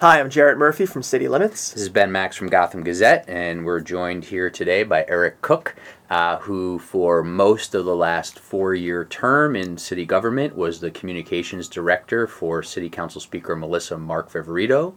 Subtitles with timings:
[0.00, 1.72] Hi, I'm Jarrett Murphy from City Limits.
[1.72, 5.74] This is Ben Max from Gotham Gazette, and we're joined here today by Eric Cook,
[6.10, 10.90] uh, who, for most of the last four year term in city government, was the
[10.90, 14.92] communications director for City Council Speaker Melissa Mark Viverito.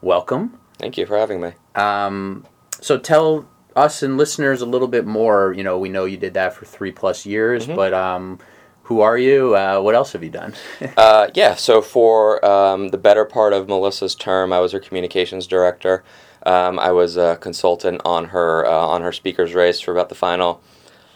[0.00, 0.58] Welcome.
[0.78, 1.52] Thank you for having me.
[1.74, 2.46] Um,
[2.80, 3.46] so, tell
[3.76, 5.52] us and listeners a little bit more.
[5.52, 7.76] You know, we know you did that for three plus years, Mhm.
[7.76, 8.38] but um,
[8.90, 9.54] who are you?
[9.54, 10.52] Uh, what else have you done?
[10.96, 15.46] Uh, yeah, so for um, the better part of Melissa's term, I was her communications
[15.46, 16.02] director.
[16.44, 20.14] Um, I was a consultant on her uh, on her speaker's race for about the
[20.14, 20.60] final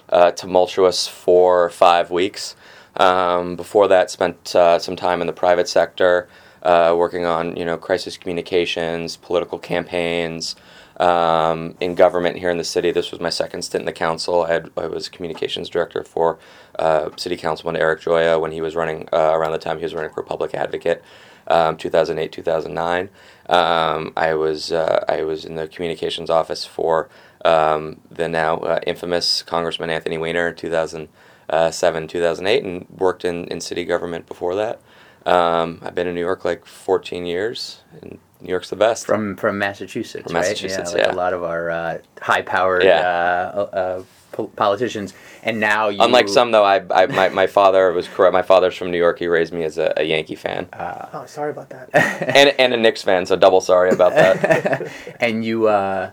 [0.08, 2.54] uh, tumultuous four or five weeks.
[2.96, 6.28] Um, before that, spent uh, some time in the private sector,
[6.62, 10.54] uh, working on you know crisis communications, political campaigns.
[10.98, 14.42] Um, in government here in the city, this was my second stint in the council.
[14.42, 16.38] I, had, I was communications director for
[16.78, 19.94] uh, City Councilman Eric Gioia when he was running uh, around the time he was
[19.94, 21.02] running for public advocate,
[21.48, 23.10] um, 2008 2009.
[23.48, 27.08] Um, I was uh, I was in the communications office for
[27.44, 33.60] um, the now uh, infamous Congressman Anthony Weiner in 2007 2008, and worked in, in
[33.60, 34.80] city government before that.
[35.26, 39.06] Um, I've been in New York like 14 years, and New York's the best.
[39.06, 40.42] from from Massachusetts, From right?
[40.42, 41.14] Massachusetts, yeah, like yeah.
[41.14, 43.00] a lot of our uh, high-powered Yeah.
[43.00, 46.02] uh, uh, po- politicians, and now you.
[46.02, 48.32] Unlike some, though, I, I my, my father was correct.
[48.34, 49.18] My father's from New York.
[49.18, 51.88] He raised me as a, a Yankee fan Uh, Oh, sorry about that.
[51.94, 53.24] and and a Knicks fan.
[53.26, 54.90] So double sorry about that.
[55.20, 56.10] and you uh,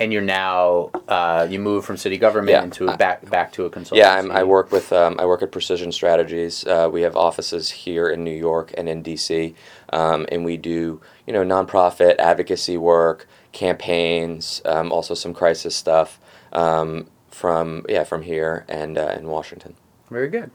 [0.00, 2.64] and you're now uh, you move from city government Yeah.
[2.64, 3.98] into a back back to a consultancy.
[3.98, 6.66] Yeah, I'm, I work with um, I work at Precision Strategies.
[6.66, 9.54] Uh, we have offices here in New York and in DC,
[9.92, 16.18] um, and we do you know nonprofit advocacy work, campaigns, um, also some crisis stuff
[16.54, 19.74] um, from yeah from here and uh, in Washington.
[20.10, 20.50] Very good.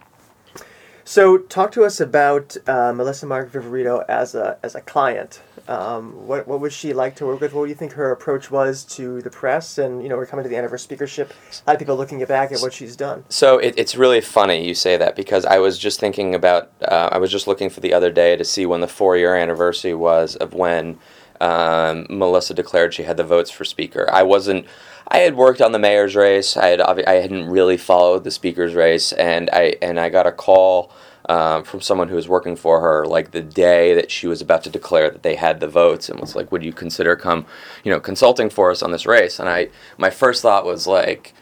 [1.08, 5.40] So, talk to us about uh, Melissa Mark Viverito as a as a client.
[5.68, 7.54] Um, what what was she like to work with?
[7.54, 9.78] What do you think her approach was to the press?
[9.78, 11.32] And you know, we're coming to the end of her speakership.
[11.32, 13.24] A lot of people looking back at what she's done.
[13.30, 17.10] So it, it's really funny you say that because I was just thinking about uh,
[17.12, 19.94] I was just looking for the other day to see when the four year anniversary
[19.94, 20.98] was of when
[21.40, 24.10] um, Melissa declared she had the votes for speaker.
[24.12, 24.66] I wasn't.
[25.08, 26.58] I had worked on the mayor's race.
[26.58, 30.32] I had I hadn't really followed the speaker's race, and I and I got a
[30.32, 30.92] call
[31.30, 34.64] um, from someone who was working for her like the day that she was about
[34.64, 37.46] to declare that they had the votes, and was like, "Would you consider come,
[37.84, 41.34] you know, consulting for us on this race?" And I my first thought was like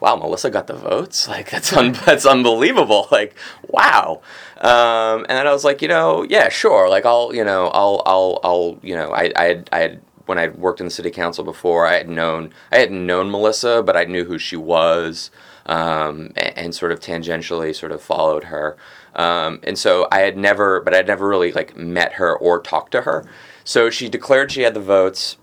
[0.00, 1.26] wow, Melissa got the votes.
[1.36, 3.08] Like that's un- that's unbelievable.
[3.10, 3.34] Like
[3.68, 4.20] wow.
[4.60, 6.88] Um, and then I was like, you know, yeah, sure.
[6.88, 10.56] Like I'll, you know, I'll, I'll, I'll, you know, I, I I had when I'd
[10.56, 14.04] worked in the city council before, I had known, I hadn't known Melissa, but I
[14.04, 15.30] knew who she was,
[15.66, 18.76] um, and, and sort of tangentially sort of followed her.
[19.14, 22.92] Um, and so I had never, but I'd never really like met her or talked
[22.92, 23.26] to her.
[23.64, 25.38] So she declared she had the votes.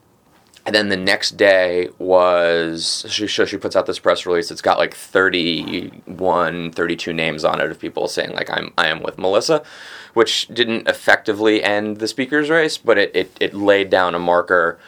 [0.66, 4.50] And then the next day was she so she puts out this press release.
[4.50, 9.04] It's got like 31, 32 names on it of people saying like I'm I am
[9.04, 9.64] with Melissa,
[10.14, 14.80] which didn't effectively end the speaker's race, but it, it, it laid down a marker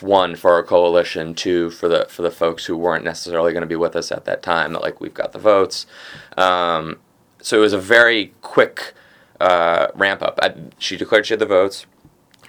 [0.00, 3.66] one for our coalition, two for the for the folks who weren't necessarily going to
[3.66, 4.72] be with us at that time.
[4.72, 5.86] That like we've got the votes.
[6.36, 6.98] Um,
[7.40, 8.94] so it was a very quick
[9.40, 10.38] uh, ramp up.
[10.42, 11.86] I, she declared she had the votes.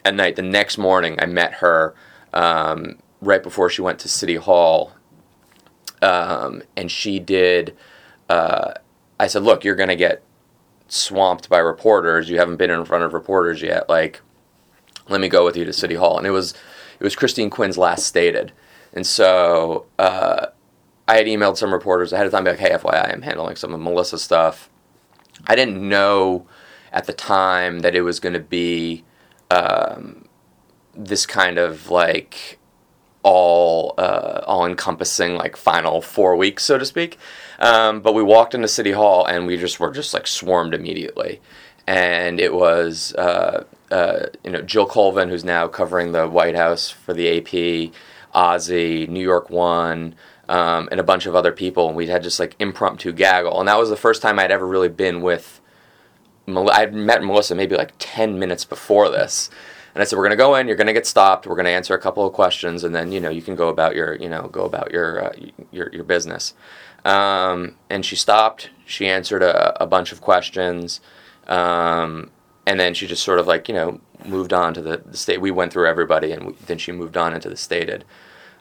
[0.04, 1.94] At night, the next morning, I met her
[2.34, 4.94] um, right before she went to City Hall,
[6.02, 7.76] um, and she did.
[8.30, 8.74] Uh,
[9.20, 10.24] I said, "Look, you're going to get
[10.88, 12.30] swamped by reporters.
[12.30, 13.88] You haven't been in front of reporters yet.
[13.90, 14.22] Like,
[15.10, 16.54] let me go with you to City Hall." And it was
[17.00, 18.52] it was Christine Quinn's last stated,
[18.94, 20.48] and so uh,
[21.08, 23.80] I had emailed some reporters ahead of time, like, "Hey, FYI, I'm handling some of
[23.80, 24.70] Melissa's stuff."
[25.48, 26.46] I didn't know
[26.92, 29.04] at the time that it was going to be
[29.50, 30.21] um,
[30.96, 32.60] this kind of like
[33.24, 37.18] all uh, all encompassing like final four weeks, so to speak.
[37.60, 41.42] Um, but we walked into City Hall and we just were just like swarmed immediately,
[41.88, 46.90] and it was uh, uh, you know Jill Colvin, who's now covering the White House
[46.90, 47.94] for the AP,
[48.34, 50.16] Ozzy, New York One.
[50.50, 53.70] Um, and a bunch of other people, and we had just like impromptu gaggle, and
[53.70, 55.62] that was the first time I'd ever really been with
[56.48, 59.50] I'd met Melissa maybe like 10 minutes before this.
[59.94, 61.66] And I said, we're going to go in, you're going to get stopped, we're going
[61.66, 64.16] to answer a couple of questions, and then, you know, you can go about your,
[64.16, 65.34] you know, go about your, uh,
[65.72, 66.54] your, your business.
[67.04, 71.02] Um, and she stopped, she answered a, a bunch of questions,
[71.48, 72.32] um,
[72.66, 75.42] and then she just sort of like, you know, moved on to the, the state.
[75.42, 78.06] We went through everybody, and we, then she moved on into the stated.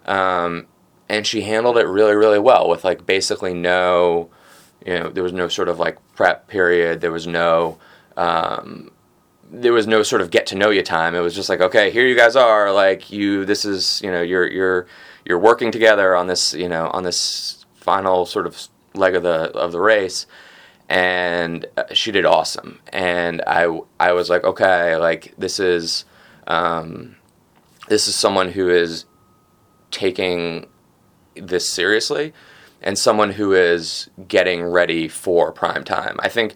[0.07, 0.67] Um,
[1.09, 4.31] and she handled it really, really well with like basically no,
[4.87, 7.01] you know, there was no sort of like prep period.
[7.01, 7.79] There was no,
[8.17, 8.91] um,
[9.53, 11.15] there was no sort of get to know you time.
[11.15, 12.73] It was just like, okay, here you guys are.
[12.73, 14.87] Like you, this is you know you're you're
[15.25, 19.51] you're working together on this you know on this final sort of leg of the
[19.57, 20.27] of the race,
[20.89, 22.81] and uh, she did awesome.
[22.93, 26.05] And I I was like, okay, like this is
[26.47, 27.17] um,
[27.89, 29.05] this is someone who is
[29.91, 30.69] taking
[31.35, 32.33] this seriously
[32.83, 36.17] and someone who is getting ready for prime time.
[36.21, 36.55] I think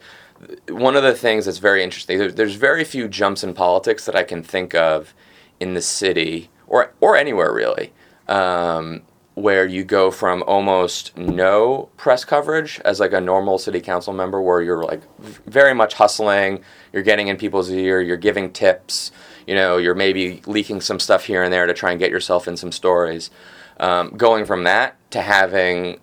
[0.68, 4.22] one of the things that's very interesting there's very few jumps in politics that I
[4.22, 5.14] can think of
[5.60, 7.92] in the city or or anywhere really
[8.28, 9.02] um,
[9.34, 14.40] where you go from almost no press coverage as like a normal city council member
[14.40, 16.62] where you're like very much hustling
[16.92, 19.10] you're getting in people's ear you're giving tips
[19.46, 22.48] you know you're maybe leaking some stuff here and there to try and get yourself
[22.48, 23.30] in some stories.
[23.78, 26.00] Um, going from that to having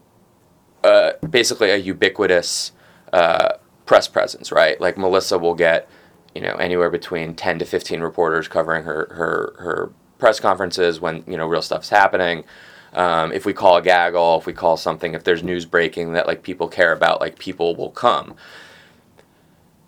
[0.84, 2.74] uh, basically a ubiquitous
[3.14, 3.54] uh,
[3.92, 4.80] press presence, right?
[4.80, 5.86] Like Melissa will get,
[6.34, 11.26] you know, anywhere between 10 to 15 reporters covering her, her, her press conferences when,
[11.28, 12.46] you know, real stuff's happening.
[12.94, 16.26] Um, if we call a gaggle, if we call something, if there's news breaking that
[16.26, 18.36] like people care about, like people will come.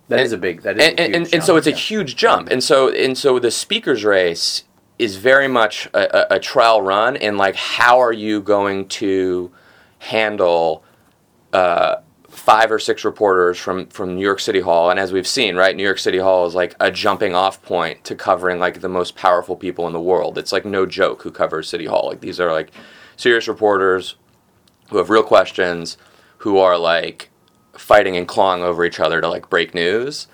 [0.09, 0.63] That and, is a big.
[0.63, 1.73] That is and, and, and, and so it's yeah.
[1.73, 2.49] a huge jump.
[2.49, 4.65] And so and so the speakers race
[4.99, 9.49] is very much a, a, a trial run in like how are you going to
[9.99, 10.83] handle
[11.53, 11.97] uh,
[12.33, 15.75] five or six reporters from from New York City Hall, and as we've seen, right,
[15.75, 19.15] New York City Hall is like a jumping off point to covering like the most
[19.15, 20.37] powerful people in the world.
[20.37, 22.07] It's like no joke who covers City Hall.
[22.07, 22.71] Like these are like
[23.15, 24.15] serious reporters
[24.89, 25.97] who have real questions,
[26.39, 27.29] who are like
[27.73, 30.27] fighting and clawing over each other to like break news.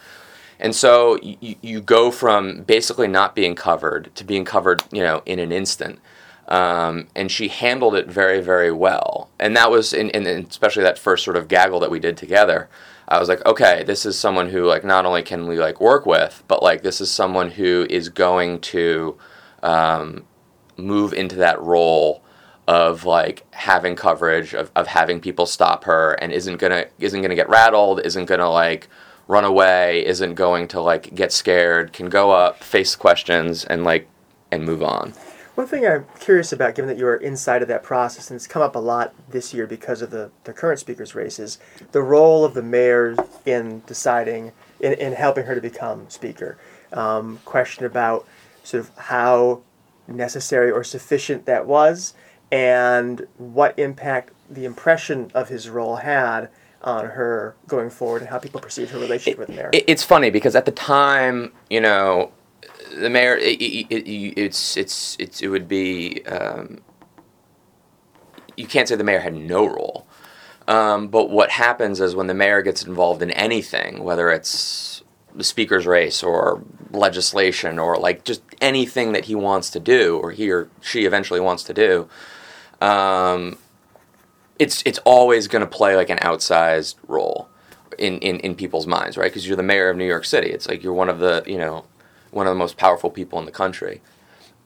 [0.60, 5.22] And so you, you go from basically not being covered to being covered, you know,
[5.25, 6.00] in an instant.
[6.50, 9.30] Um, and she handled it very, very well.
[9.40, 12.69] And that was, in, in, especially that first sort of gaggle that we did together.
[13.07, 16.06] I was like, okay, this is someone who like not only can we like work
[16.06, 19.18] with, but like this is someone who is going to
[19.63, 20.25] um,
[20.78, 22.24] move into that role
[22.68, 27.34] of like having coverage, of, of having people stop her, and isn't gonna isn't gonna
[27.34, 28.88] get rattled, isn't gonna like
[29.28, 34.07] run away, isn't going to like get scared, can go up, face questions, and like
[34.52, 35.13] and move on.
[35.60, 38.48] One thing I'm curious about, given that you are inside of that process, and it's
[38.48, 41.60] come up a lot this year because of the, the current speaker's race, is
[41.92, 43.14] the role of the mayor
[43.46, 46.58] in deciding, in, in helping her to become speaker.
[46.94, 48.26] Um, question about
[48.64, 49.62] sort of how
[50.08, 52.14] necessary or sufficient that was,
[52.54, 56.48] and what impact the impression of his role had
[56.84, 59.70] on her going forward, and how people perceived her relationship it, with the mayor.
[59.74, 62.32] It's funny because at the time, you know,
[62.90, 66.26] the mayor, it, it, it, it's it's it's it would be.
[66.26, 66.80] Um,
[68.58, 70.06] you can't say the mayor had no role,
[70.68, 75.04] um, but what happens is when the mayor gets involved in anything, whether it's
[75.34, 80.32] the speaker's race or legislation or like just anything that he wants to do or
[80.32, 82.10] he or she eventually wants to do,
[82.82, 83.58] um,
[84.58, 87.50] it's it's always going to play like an outsized role
[87.98, 89.32] in, in, in people's minds, right?
[89.32, 90.50] Because you're the mayor of New York City.
[90.50, 91.86] It's like you're one of the you know
[92.31, 94.02] one of the most powerful people in the country.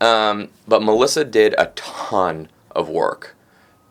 [0.01, 3.35] Um, but Melissa did a ton of work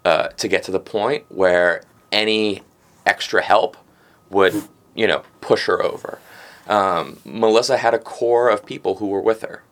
[0.04, 2.62] uh, to get to the point where any
[3.06, 3.76] extra help
[4.30, 4.54] would,
[4.94, 6.18] you know, push her over.
[6.68, 9.62] Um, Melissa had a core of people who were with her,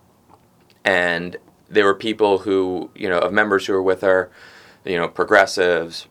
[0.85, 1.37] and
[1.69, 4.31] there were people who, you know, of members who were with her,
[4.85, 6.07] you know, progressives,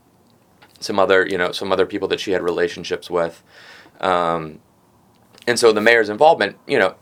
[0.79, 3.43] some other, you know, some other people that she had relationships with,
[3.99, 4.59] um,
[5.47, 6.95] and so the mayor's involvement, you know,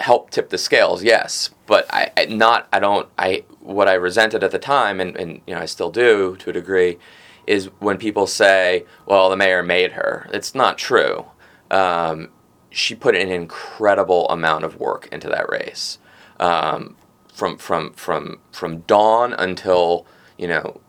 [0.00, 4.44] help tip the scales, yes, but I, I, not I don't I what I resented
[4.44, 6.98] at the time and, and you know I still do to a degree
[7.46, 10.28] is when people say, well, the mayor made her.
[10.32, 11.26] It's not true.
[11.70, 12.30] Um,
[12.70, 15.98] she put an incredible amount of work into that race,
[16.38, 16.96] um,
[17.32, 20.80] from from from from dawn until you know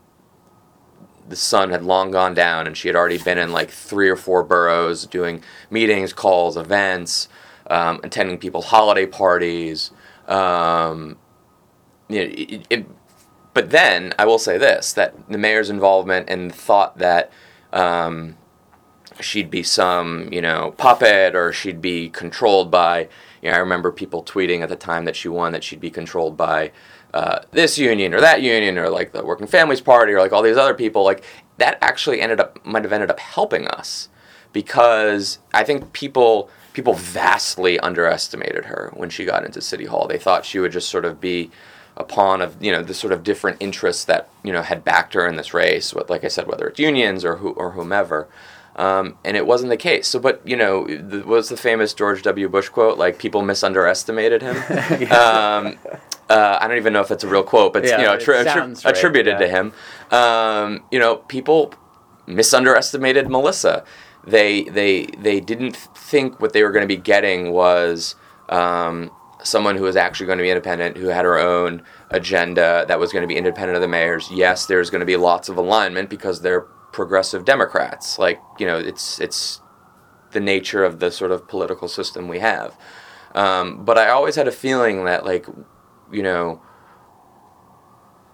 [1.29, 4.15] the sun had long gone down, and she had already been in like three or
[4.15, 7.29] four boroughs doing meetings, calls, events
[7.69, 9.91] um, attending people's holiday parties.
[10.27, 11.17] Um,
[12.09, 12.85] you know, it, it,
[13.53, 17.31] but then I will say this: that the mayor's involvement and thought that
[17.73, 18.37] um,
[19.19, 23.09] she'd be some you know puppet or she'd be controlled by.
[23.41, 25.91] You know, I remember people tweeting at the time that she won that she'd be
[25.91, 26.71] controlled by
[27.13, 30.41] uh, this union or that union or like the Working Families Party or like all
[30.41, 31.03] these other people.
[31.03, 31.23] Like
[31.57, 34.09] that actually ended up might have ended up helping us
[34.53, 40.05] because I think people people vastly underestimated her when she got into City Hall.
[40.07, 41.49] They thought she would just sort of be
[41.95, 45.15] a pawn of you know the sort of different interests that you know had backed
[45.15, 45.91] her in this race.
[45.91, 48.27] With, like I said, whether it's unions or who or whomever.
[48.75, 50.07] Um, and it wasn't the case.
[50.07, 52.47] So, but you know, the, was the famous George W.
[52.47, 52.99] Bush quote?
[52.99, 54.55] Like people misunderestimated him.
[55.11, 55.79] um,
[56.29, 58.45] uh, I don't even know if it's a real quote, but Yeah, you know, attri-
[58.45, 59.73] attri- right, attributed to him.
[60.11, 61.73] Um, you know, people
[62.27, 63.83] misunderestimated Melissa.
[64.27, 68.15] They they they didn't think what they were going to be getting was
[68.49, 69.09] um,
[69.43, 71.81] someone who was actually going to be independent, who had her own
[72.11, 74.29] agenda that was going to be independent of the mayor's.
[74.31, 78.19] Yes, there's going to be lots of alignment because they're progressive Democrats.
[78.19, 79.61] Like you know, it's it's
[80.31, 82.77] the nature of the sort of political system we have.
[83.33, 85.45] Um, but I always had a feeling that like
[86.11, 86.61] you know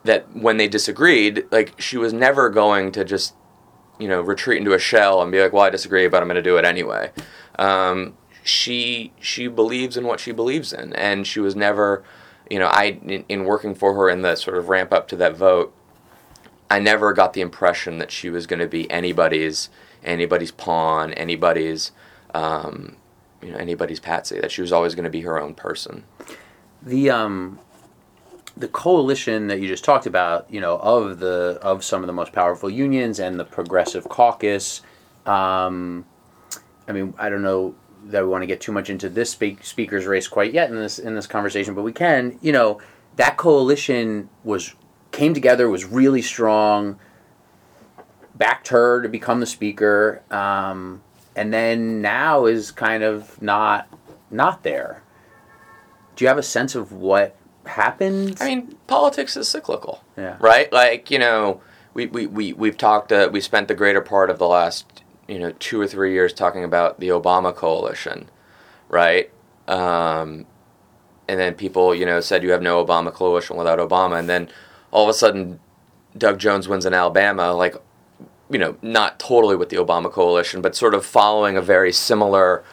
[0.04, 3.36] that when they disagreed, like she was never going to just
[4.04, 6.36] you know retreat into a shell and be like, well, I disagree, but I'm going
[6.36, 7.12] to do it anyway.
[7.58, 12.04] Um, she she believes in what she believes in, and she was never,
[12.52, 15.16] you know, I in, in working for her in the sort of ramp up to
[15.16, 15.74] that vote,
[16.70, 19.70] I never got the impression that she was going to be anybody's
[20.04, 21.92] anybody's pawn, anybody's.
[22.34, 22.98] Um,
[23.44, 24.40] you know, anybody's patsy.
[24.40, 26.04] That she was always going to be her own person.
[26.82, 27.60] the um
[28.56, 32.14] the coalition that you just talked about, you know, of the of some of the
[32.14, 34.82] most powerful unions and the progressive caucus.
[35.26, 36.06] Um,
[36.88, 39.64] I mean, I don't know that we want to get too much into this speak,
[39.64, 42.38] speaker's race quite yet in this in this conversation, but we can.
[42.42, 42.82] You know,
[43.16, 44.76] that coalition was
[45.12, 47.00] came together, was really strong,
[48.36, 51.02] backed her to become the speaker, um,
[51.36, 53.88] and then now is kind of not
[54.30, 55.02] not there.
[56.16, 58.38] Do you have a sense of what happened?
[58.40, 60.04] I mean, politics is cyclical.
[60.18, 60.38] Yeah.
[60.40, 60.72] Right?
[60.72, 61.62] Like, you know,
[61.94, 65.40] we, we, we, we've talked, uh, we spent the greater part of the last, you
[65.40, 68.30] know, two or three years talking about the Obama coalition,
[68.90, 69.32] right?
[69.68, 70.46] Um,
[71.28, 74.20] and then people, you know, said you have no Obama coalition without Obama.
[74.20, 74.50] And then
[74.92, 75.60] all of a sudden,
[76.18, 77.76] Doug Jones wins in Alabama, like,
[78.50, 82.64] you know, not totally with the Obama coalition, but sort of following a very similar,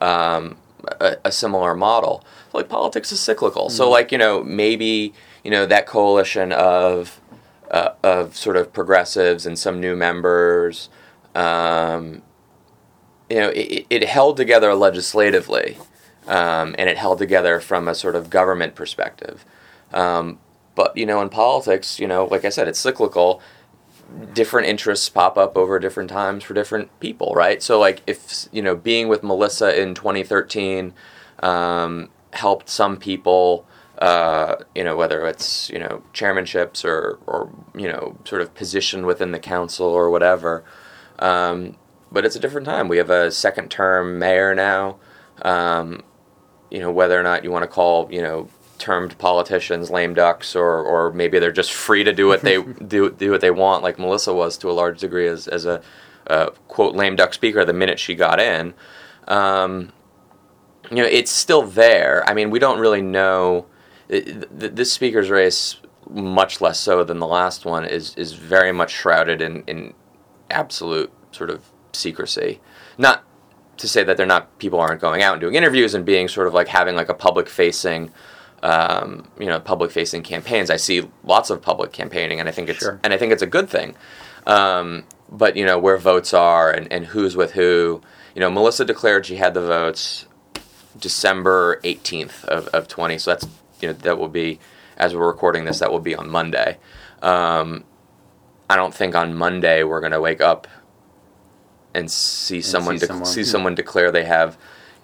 [0.00, 0.56] um,
[1.00, 2.24] a, a similar model.
[2.52, 7.20] Like politics is cyclical, so like you know maybe you know that coalition of
[7.70, 10.90] uh, of sort of progressives and some new members,
[11.34, 12.22] um,
[13.30, 15.78] you know, it, it held together legislatively,
[16.26, 19.44] um, and it held together from a sort of government perspective.
[19.92, 20.38] Um,
[20.74, 23.40] but you know, in politics, you know, like I said, it's cyclical
[24.32, 27.62] different interests pop up over different times for different people, right?
[27.62, 30.94] So, like, if you know, being with Melissa in 2013
[31.42, 33.66] um, helped some people,
[33.98, 39.06] uh, you know, whether it's you know chairmanships or or you know sort of position
[39.06, 40.64] within the council or whatever.
[41.18, 41.76] Um,
[42.10, 42.88] but it's a different time.
[42.88, 44.98] We have a second term mayor now.
[45.42, 46.02] Um,
[46.70, 48.48] you know, whether or not you want to call you know
[48.82, 53.10] termed politicians lame ducks or or maybe they're just free to do what they do
[53.10, 55.80] do what they want like Melissa was to a large degree as as a
[56.26, 58.74] uh, quote lame duck speaker the minute she got in.
[59.28, 59.92] Um,
[60.90, 62.28] you know it's still there.
[62.28, 63.66] I mean we don't really know
[64.08, 65.76] it, th- this speaker's race
[66.10, 69.94] much less so than the last one is is very much shrouded in in
[70.50, 72.60] absolute sort of secrecy.
[72.98, 73.22] Not
[73.76, 76.48] to say that they're not people aren't going out and doing interviews and being sort
[76.48, 78.10] of like having like a public facing
[78.62, 82.68] um, you know public facing campaigns i see lots of public campaigning and i think
[82.68, 83.00] it's Sure.
[83.02, 83.94] and i think it's a good thing
[84.46, 88.00] um, but you know where votes are and, and who's with who
[88.34, 90.26] you know melissa declared she had the votes
[90.98, 93.46] december 18th of, of 20 so that's
[93.80, 94.60] you know that will be
[94.96, 96.78] as we're recording this that will be on monday
[97.22, 97.82] um,
[98.70, 100.68] i don't think on monday we're going to wake up
[101.94, 103.24] and see someone, see dec- someone.
[103.26, 104.56] see someone declare they have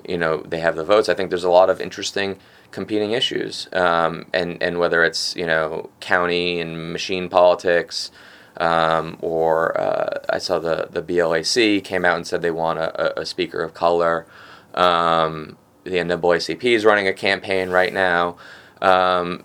[0.08, 2.38] you know they have the votes i think there's a lot of interesting
[2.70, 8.10] competing issues um, and and whether it's you know county and machine politics
[8.58, 13.20] um, or uh, I saw the the BLAC came out and said they want a,
[13.20, 14.26] a- speaker of color.
[14.74, 18.36] Um, the NAACP is running a campaign right now,
[18.82, 19.44] um,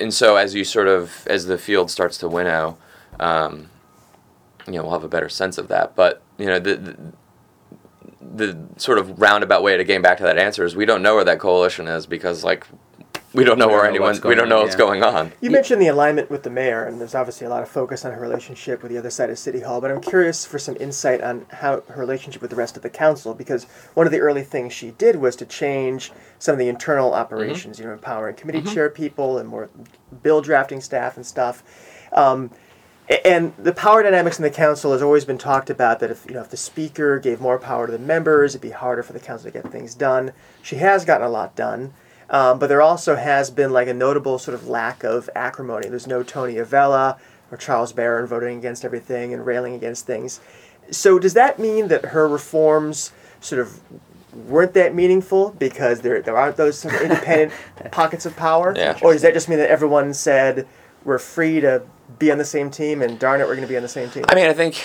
[0.00, 2.78] and so as you sort of as the field starts to winnow,
[3.20, 3.68] um,
[4.66, 5.96] you know we'll have a better sense of that.
[5.96, 6.96] But you know the, the
[8.20, 11.14] the sort of roundabout way to getting back to that answer is we don't know
[11.14, 12.66] where that coalition is because like
[13.34, 14.78] we don't know We don't where know anyone we don't know on, what's yeah.
[14.78, 15.32] going on.
[15.40, 18.12] You mentioned the alignment with the mayor, and there's obviously a lot of focus on
[18.12, 19.82] her relationship with the other side of City Hall.
[19.82, 22.88] But I'm curious for some insight on how her relationship with the rest of the
[22.90, 26.68] council, because one of the early things she did was to change some of the
[26.68, 27.78] internal operations.
[27.78, 29.68] You know, empowering committee chair people and more
[30.22, 31.62] bill drafting staff and stuff.
[32.12, 32.54] Um, a-
[33.24, 36.34] and the power dynamics in the council has always been talked about that if you
[36.34, 39.20] know if the speaker gave more power to the members, it'd be harder for the
[39.20, 40.32] council to get things done.
[40.62, 41.94] She has gotten a lot done.
[42.30, 45.88] Um, but there also has been like a notable sort of lack of acrimony.
[45.88, 47.16] There's no Tony Avella
[47.50, 50.40] or Charles Barron voting against everything and railing against things.
[50.90, 53.80] so does that mean that her reforms sort of
[54.46, 57.52] weren't that meaningful because there there aren't those sort of independent
[57.90, 58.74] pockets of power?
[58.76, 58.98] Yeah.
[59.02, 60.66] Or does that just mean that everyone said
[61.04, 61.82] we're free to
[62.18, 64.10] be on the same team and darn it, we're going to be on the same
[64.10, 64.24] team?
[64.28, 64.82] I mean, I think.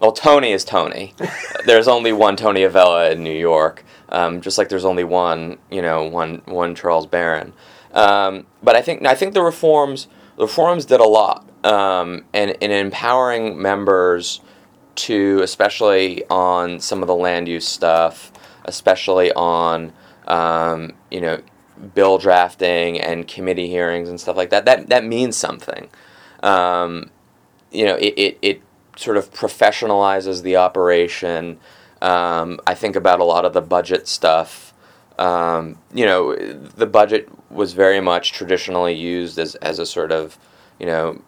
[0.00, 1.14] Well, Tony is Tony.
[1.66, 5.82] there's only one Tony Avella in New York, um, just like there's only one, you
[5.82, 7.52] know, one one Charles Barron.
[7.92, 12.52] Um, but I think I think the reforms the reforms did a lot, um, and
[12.60, 14.40] in empowering members
[14.96, 18.32] to, especially on some of the land use stuff,
[18.64, 19.92] especially on
[20.26, 21.42] um, you know
[21.94, 24.64] bill drafting and committee hearings and stuff like that.
[24.64, 25.88] That that means something.
[26.42, 27.10] Um,
[27.70, 28.62] you know, it, it, it
[28.96, 31.58] sort of professionalizes the operation.
[32.02, 34.74] Um, I think about a lot of the budget stuff.
[35.18, 40.38] Um, you know, the budget was very much traditionally used as, as a sort of,
[40.78, 41.20] you know,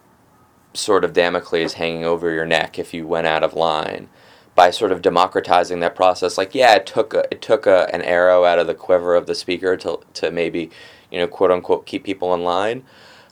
[0.75, 4.09] sort of Damocles hanging over your neck if you went out of line.
[4.55, 8.03] By sort of democratizing that process, like yeah, it took a, it took a, an
[8.03, 10.71] arrow out of the quiver of the speaker to to maybe,
[11.11, 12.85] you know, quote unquote keep people in line.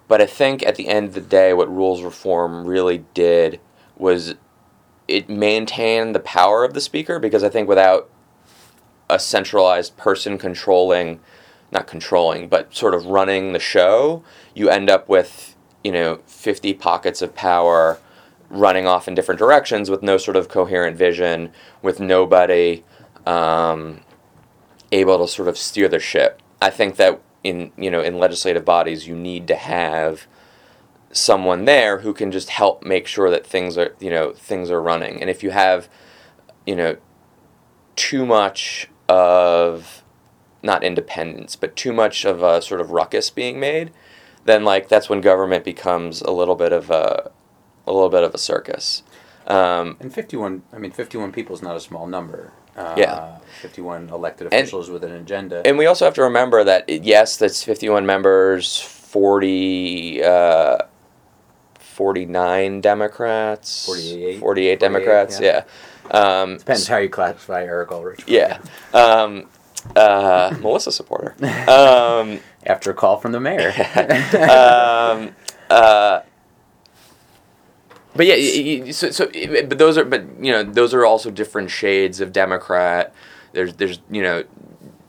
[0.08, 3.60] But I think at the end of the day, what rules reform really did
[3.96, 4.34] was
[5.06, 8.08] it maintained the power of the speaker because I think without
[9.08, 11.20] a centralized person controlling,
[11.70, 14.22] not controlling, but sort of running the show,
[14.54, 17.98] you end up with, you know, 50 pockets of power
[18.50, 22.84] running off in different directions with no sort of coherent vision, with nobody
[23.24, 24.00] um,
[24.92, 26.42] able to sort of steer the ship.
[26.60, 30.26] I think that in you know in legislative bodies you need to have
[31.12, 34.82] someone there who can just help make sure that things are you know things are
[34.82, 35.20] running.
[35.20, 35.88] And if you have
[36.66, 36.96] you know
[37.96, 40.02] too much of
[40.62, 43.90] not independence, but too much of a sort of ruckus being made,
[44.44, 47.30] then like that's when government becomes a little bit of a
[47.90, 49.02] a little bit of a circus.
[49.46, 52.52] Um, And 51, I mean, 51 people is not a small number.
[52.76, 53.38] Uh, Yeah.
[53.62, 55.62] 51 elected And- officials with an agenda.
[55.64, 60.78] and we also have to remember that yes, that's 51 members, 40, uh,
[61.78, 64.40] 49 Democrats, 48.
[64.40, 65.64] 48 Democrats, yeah.
[66.12, 66.40] yeah.
[66.40, 68.24] Um, Depends how you classify Eric Ulrich.
[68.26, 68.58] yeah.
[68.94, 69.48] Um,
[69.96, 71.34] uh, Melissa supporter.
[71.68, 73.70] Um, After a call from the mayor.
[74.48, 75.34] um,
[75.70, 76.20] uh,
[78.14, 79.30] but yeah, so, so
[79.66, 83.14] but those are but you know those are also different shades of Democrat.
[83.52, 84.44] There's there's you know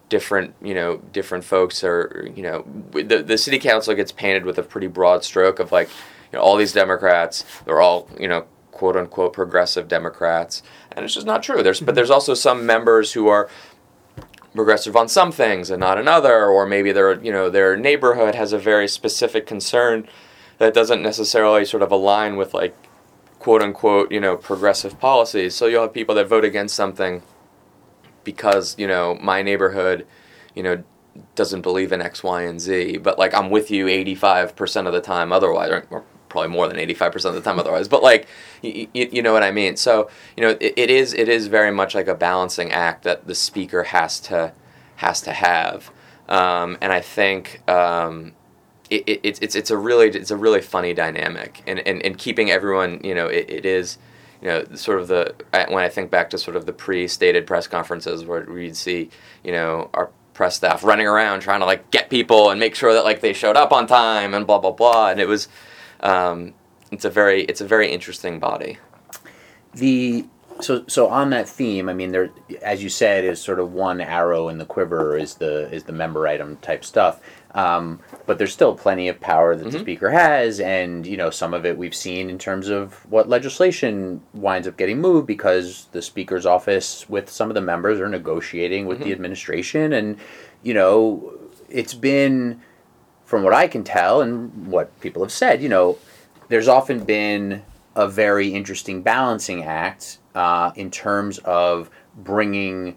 [0.09, 4.57] different you know different folks are you know the the city council gets painted with
[4.57, 5.89] a pretty broad stroke of like
[6.31, 10.61] you know all these Democrats they're all you know quote unquote progressive Democrats
[10.91, 11.63] and it's just not true.
[11.63, 11.95] There's but mm-hmm.
[11.95, 13.49] there's also some members who are
[14.53, 18.53] progressive on some things and not another, or maybe their you know their neighborhood has
[18.53, 20.07] a very specific concern
[20.57, 22.75] that doesn't necessarily sort of align with like
[23.41, 25.56] quote unquote you know progressive policies.
[25.56, 27.23] So you'll have people that vote against something
[28.23, 30.06] because you know my neighborhood
[30.54, 30.84] you know
[31.36, 35.01] doesn't believe in X, Y, and Z, but like I'm with you 85% of the
[35.01, 38.25] time otherwise, or, probably more than 85% of the time otherwise, but like,
[38.62, 39.75] you, you know what I mean?
[39.75, 43.27] So, you know, it, it is, it is very much like a balancing act that
[43.27, 44.54] the speaker has to,
[44.95, 45.91] has to have.
[46.30, 48.32] Um, and I think, um,
[48.91, 51.63] it, it, it's, it's, it's a really, it's a really funny dynamic.
[51.65, 53.97] And, and, and keeping everyone, you know, it, it is,
[54.41, 57.67] you know, sort of the, when I think back to sort of the pre-stated press
[57.67, 59.10] conferences where we'd see,
[59.43, 62.93] you know, our press staff running around trying to like get people and make sure
[62.93, 65.10] that like they showed up on time and blah blah blah.
[65.10, 65.47] And it was
[65.99, 66.54] um,
[66.91, 68.77] it's a very it's a very interesting body.
[69.73, 70.25] The
[70.62, 72.30] so so on that theme, I mean, there,
[72.62, 75.93] as you said, is sort of one arrow in the quiver is the is the
[75.93, 77.19] member item type stuff.
[77.53, 79.81] Um, but there's still plenty of power that the Mhm.
[79.81, 84.21] speaker has, and you know some of it we've seen in terms of what legislation
[84.33, 88.85] winds up getting moved because the speaker's office with some of the members are negotiating
[88.85, 89.13] with the Mhm.
[89.13, 90.15] administration, and
[90.63, 91.33] you know
[91.69, 92.61] it's been,
[93.25, 95.97] from what I can tell and what people have said, you know,
[96.49, 97.63] there's often been
[97.95, 102.95] a very interesting balancing act uh, in terms of bringing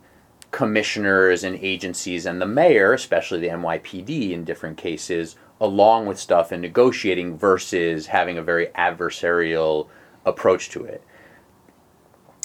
[0.55, 6.53] commissioners and agencies and the mayor, especially the NYPD in different cases, along with stuff
[6.53, 9.89] and negotiating versus having a very adversarial
[10.25, 11.03] approach to it.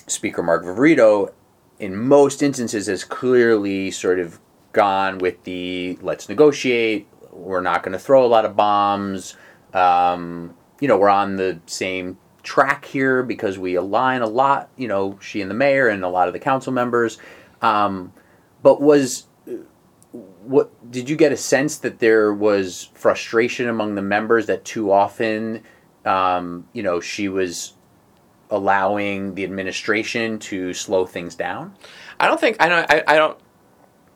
[0.08, 1.32] Speaker Mark Viverito,
[1.78, 4.40] in most instances, has clearly sort of
[4.72, 9.36] gone with the let's negotiate, we're not going to throw a lot of bombs.
[9.72, 14.88] Um, you know, we're on the same track here because we align a lot, you
[14.88, 17.20] know, she and the mayor and a lot of the council members.
[17.62, 18.14] Um,
[18.62, 19.28] but was
[20.44, 24.92] what did you get a sense that there was frustration among the members that too
[24.92, 25.64] often
[26.06, 27.74] um, you know she was
[28.50, 31.76] allowing the administration to slow things down?
[32.20, 33.38] I don't think I don't I, I don't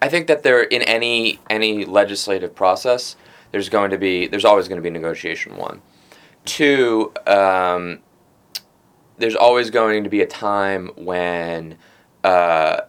[0.02, 3.16] I think that there in any any legislative process
[3.52, 5.82] there's going to be there's always going to be negotiation one.
[6.44, 8.00] Two, um,
[9.18, 11.78] there's always going to be a time when
[12.24, 12.82] uh,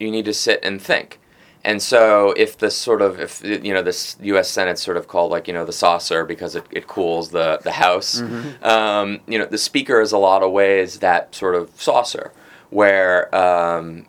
[0.00, 1.20] you need to sit and think.
[1.62, 4.50] And so, if this sort of, if you know, this U.S.
[4.50, 7.72] Senate's sort of called like you know the saucer because it, it cools the the
[7.72, 8.22] House.
[8.22, 8.64] Mm-hmm.
[8.64, 12.32] Um, you know, the Speaker is a lot of ways that sort of saucer
[12.70, 14.06] where um,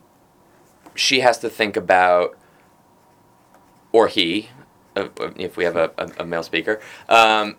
[0.95, 2.38] she has to think about,
[3.91, 4.49] or he,
[4.95, 7.56] uh, if we have a, a, a male speaker, um,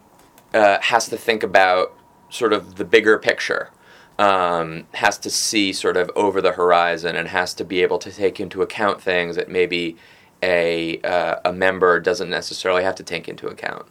[0.54, 1.94] uh, has to think about
[2.30, 3.70] sort of the bigger picture.
[4.18, 8.12] Um, has to see sort of over the horizon and has to be able to
[8.12, 9.96] take into account things that maybe
[10.42, 13.86] a uh, a member doesn't necessarily have to take into account.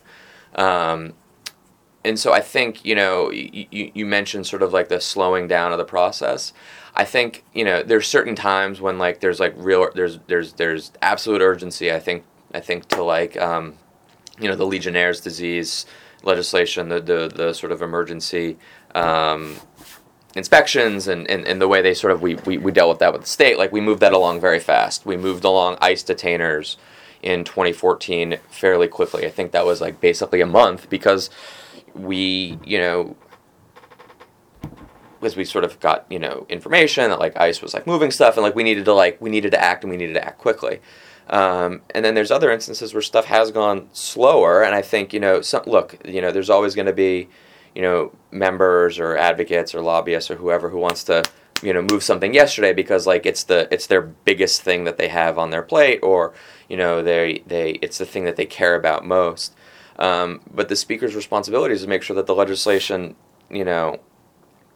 [0.56, 1.14] Um,
[2.04, 5.72] and so I think you know you, you mentioned sort of like the slowing down
[5.72, 6.54] of the process.
[6.96, 10.92] I think you know there's certain times when like there's like real there's there's there's
[11.02, 11.92] absolute urgency.
[11.92, 13.76] I think I think to like um,
[14.40, 15.86] you know the Legionnaire's disease
[16.24, 18.58] legislation, the the, the sort of emergency
[18.96, 19.56] um,
[20.36, 23.14] inspections and, and, and the way they sort of we, we, we dealt with that
[23.14, 25.06] with the state, like we moved that along very fast.
[25.06, 26.78] We moved along ICE detainers
[27.22, 29.26] in 2014 fairly quickly.
[29.26, 31.30] I think that was like basically a month because
[31.94, 33.16] we, you know,
[35.20, 38.38] because we sort of got you know information that like ICE was like moving stuff
[38.38, 40.40] and like we needed to like we needed to act and we needed to act
[40.40, 40.80] quickly.
[41.30, 45.20] Um, and then there's other instances where stuff has gone slower, and I think you
[45.20, 47.30] know, some, look, you know, there's always going to be,
[47.76, 51.24] you know, members or advocates or lobbyists or whoever who wants to,
[51.62, 55.08] you know, move something yesterday because like it's the it's their biggest thing that they
[55.08, 56.34] have on their plate, or
[56.68, 59.56] you know, they they it's the thing that they care about most.
[60.00, 63.16] Um, but the speaker's responsibility is to make sure that the legislation,
[63.50, 64.00] you know,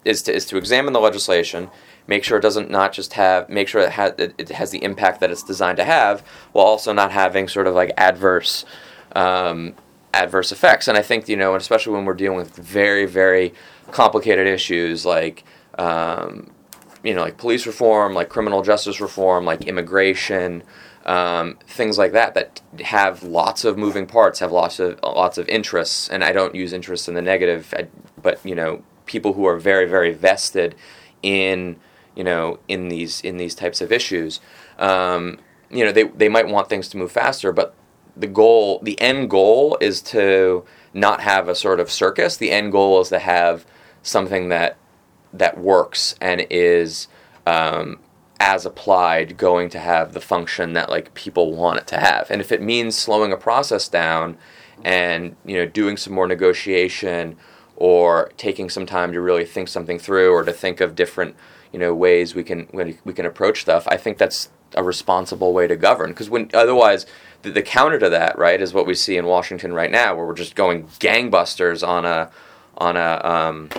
[0.04, 1.70] is to is to examine the legislation
[2.08, 5.20] make sure it doesn't not just have make sure it has it has the impact
[5.20, 8.66] that it's designed to have while also not having sort of like adverse
[9.16, 9.74] um,
[10.16, 13.54] adverse effects and i think you know especially when we're dealing with very very
[13.92, 15.44] complicated issues like
[15.78, 16.52] um,
[17.04, 20.64] you know like police reform like criminal justice reform like immigration
[21.06, 25.48] um, things like that that have lots of moving parts have lots of lots of
[25.50, 27.74] interests and i don't use interests in the negative
[28.22, 30.74] but you know people who are very very vested
[31.22, 31.78] in
[32.16, 34.40] you know, in these in these types of issues.
[34.80, 35.38] Um,
[35.70, 37.76] you know, they they might want things to move faster, but
[38.18, 42.38] the goal, the end goal, is to not have a sort of circus.
[42.38, 43.66] The end goal is to have
[44.02, 44.78] something that
[45.34, 47.10] that works and is
[47.46, 48.00] um,
[48.40, 52.30] as applied going to have the function that like people want it to have.
[52.32, 54.38] And if it means slowing a process down
[54.84, 57.38] and you know doing some more negotiation
[57.76, 61.36] or taking some time to really think something through or to think of different
[61.72, 62.68] you know ways we can
[63.04, 63.88] we can approach stuff.
[63.88, 67.06] I think that's a responsible way to govern because when otherwise
[67.46, 70.26] the, the, counter to that right is what we see in Washington right now where
[70.26, 72.30] we're just going gangbusters on a
[72.78, 73.70] on a um,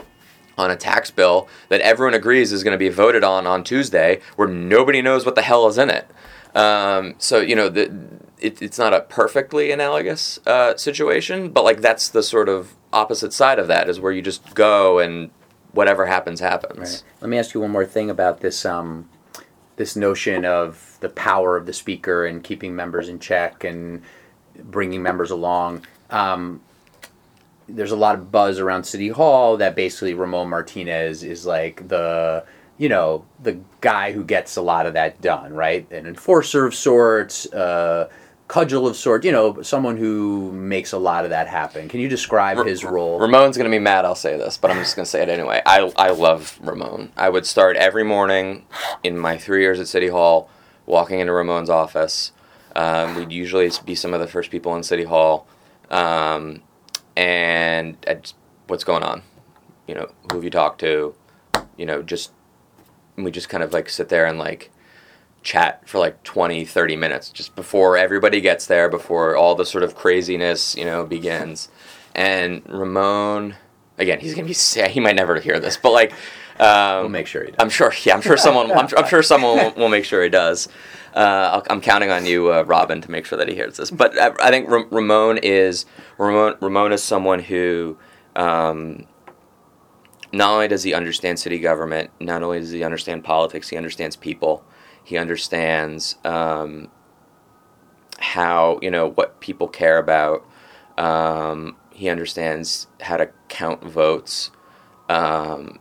[0.57, 4.21] on a tax bill that everyone agrees is going to be voted on on Tuesday
[4.37, 6.09] where nobody knows what the hell is in it.
[6.55, 7.93] Um, so you know the,
[8.39, 13.33] it, it's not a perfectly analogous uh, situation, but like that's the sort of opposite
[13.33, 15.31] side of that is where you just go and
[15.73, 16.79] whatever happens happens.
[16.79, 17.03] Right.
[17.21, 19.09] Let me ask you one more thing about this um,
[19.77, 24.03] this notion of the power of the speaker and keeping members in check and
[24.65, 25.87] bringing members along.
[26.11, 26.61] Um,
[27.69, 32.45] there's a lot of buzz around City Hall that basically Ramon Martinez is like the
[32.77, 35.89] you know the guy who gets a lot of that done, right?
[35.93, 37.47] An enforcer of sorts.
[37.53, 38.09] Uh,
[38.49, 41.89] cudgel of sorts, you know, someone who makes a lot of that happen.
[41.89, 43.19] Can you describe his role?
[43.19, 45.29] Ramon's going to be mad I'll say this, but I'm just going to say it
[45.29, 45.61] anyway.
[45.67, 47.11] I, I love Ramon.
[47.17, 48.65] I would start every morning
[49.03, 50.49] in my three years at City Hall
[50.87, 52.33] walking into Ramon's office.
[52.75, 55.47] Um, we'd usually be some of the first people in City Hall.
[55.91, 56.63] Um,
[57.17, 57.97] and
[58.67, 59.23] what's going on?
[59.87, 61.15] You know, who have you talked to?
[61.77, 62.33] You know, just,
[63.17, 64.71] we just kind of like sit there and like,
[65.47, 69.85] chat for like 20 30 minutes just before everybody gets there before all the sort
[69.85, 71.69] of craziness you know begins
[72.17, 73.55] and ramon
[73.97, 76.13] again he's gonna be sad he might never hear this but like
[76.61, 77.57] um, we'll make sure he does.
[77.61, 80.29] i'm sure yeah i'm sure someone i'm, I'm sure someone will, will, make sure he
[80.29, 80.69] does
[81.15, 83.91] uh, i am counting on you uh, robin to make sure that he hears this
[83.91, 85.87] but i, I think R- ramon is
[86.19, 87.99] ramon ramon is someone who
[88.35, 89.07] um,
[90.33, 94.17] not only does he understand city government not only does he understand politics he understands
[94.17, 94.65] people
[95.05, 96.91] he understands um,
[98.19, 100.45] how you know what people care about.
[100.99, 104.51] Um, he understands how to count votes.
[105.09, 105.79] Um,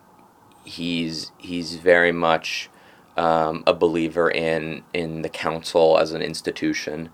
[0.66, 2.70] he's he's very much
[3.18, 7.10] um, a believer in in the council as an institution.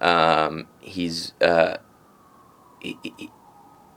[0.00, 1.78] Um, he's uh,
[2.80, 3.30] he, he,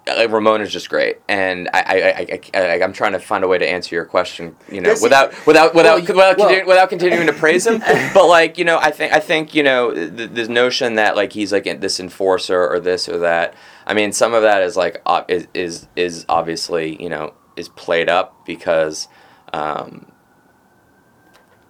[0.05, 3.47] uh, Ramon is just great, and I, I, I, I, am trying to find a
[3.47, 6.89] way to answer your question, you know, without, without, without, well, without, well, continu- without
[6.89, 7.79] continuing to praise him.
[8.13, 11.31] but like, you know, I think, I think, you know, the, the notion that like
[11.31, 13.53] he's like this enforcer or this or that.
[13.87, 18.09] I mean, some of that is like is is is obviously you know is played
[18.09, 19.07] up because.
[19.51, 20.07] Um,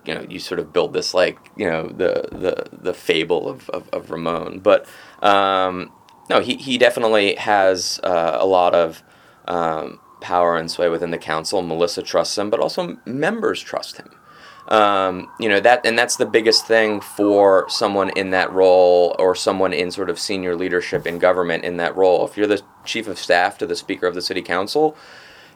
[0.06, 3.70] you know, you sort of build this like you know the the the fable of
[3.70, 4.86] of, of Ramon, but
[5.22, 5.92] um,
[6.30, 9.04] no, he, he definitely has uh, a lot of
[9.48, 11.62] um, power and sway within the council.
[11.62, 14.10] Melissa trusts him, but also members trust him.
[14.70, 19.36] Um, you know that, and that's the biggest thing for someone in that role, or
[19.36, 22.26] someone in sort of senior leadership in government in that role.
[22.26, 24.96] If you're the chief of staff to the speaker of the city council,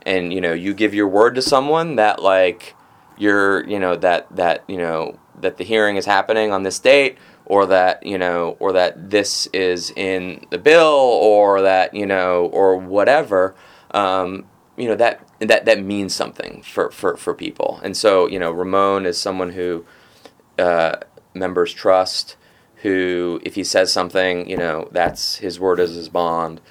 [0.08, 2.74] and you know you give your word to someone that like
[3.20, 7.18] you're, you know that that you know that the hearing is happening on this date
[7.46, 12.46] or that you know or that this is in the bill or that you know
[12.48, 13.54] or whatever
[13.92, 14.46] um,
[14.78, 17.80] you know that that that means something for, for, for people.
[17.84, 19.86] And so you know Ramon is someone who
[20.58, 20.98] uh,
[21.34, 22.38] members trust
[22.78, 26.62] who if he says something you know that's his word is his bond.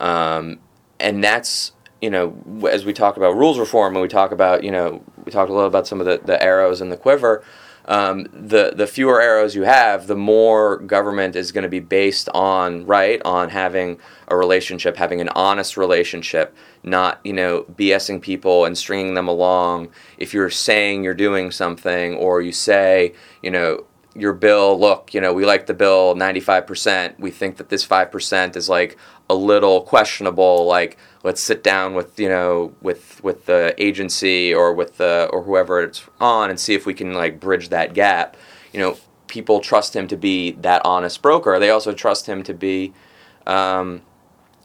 [0.00, 0.60] Um,
[0.98, 1.72] and that's
[2.06, 5.32] you know as we talk about rules reform and we talk about you know we
[5.32, 7.42] talked a little about some of the, the arrows in the quiver
[7.86, 12.28] um, the the fewer arrows you have, the more government is going to be based
[12.34, 18.64] on right on having a relationship, having an honest relationship, not you know BSing people
[18.64, 19.90] and stringing them along.
[20.18, 23.84] If you're saying you're doing something, or you say you know
[24.18, 27.18] your bill, look, you know, we like the bill 95%.
[27.18, 28.96] We think that this 5% is like
[29.28, 30.66] a little questionable.
[30.66, 35.42] Like, let's sit down with, you know, with, with the agency or with the, or
[35.42, 38.36] whoever it's on and see if we can like bridge that gap.
[38.72, 41.58] You know, people trust him to be that honest broker.
[41.58, 42.94] They also trust him to be
[43.46, 44.02] um,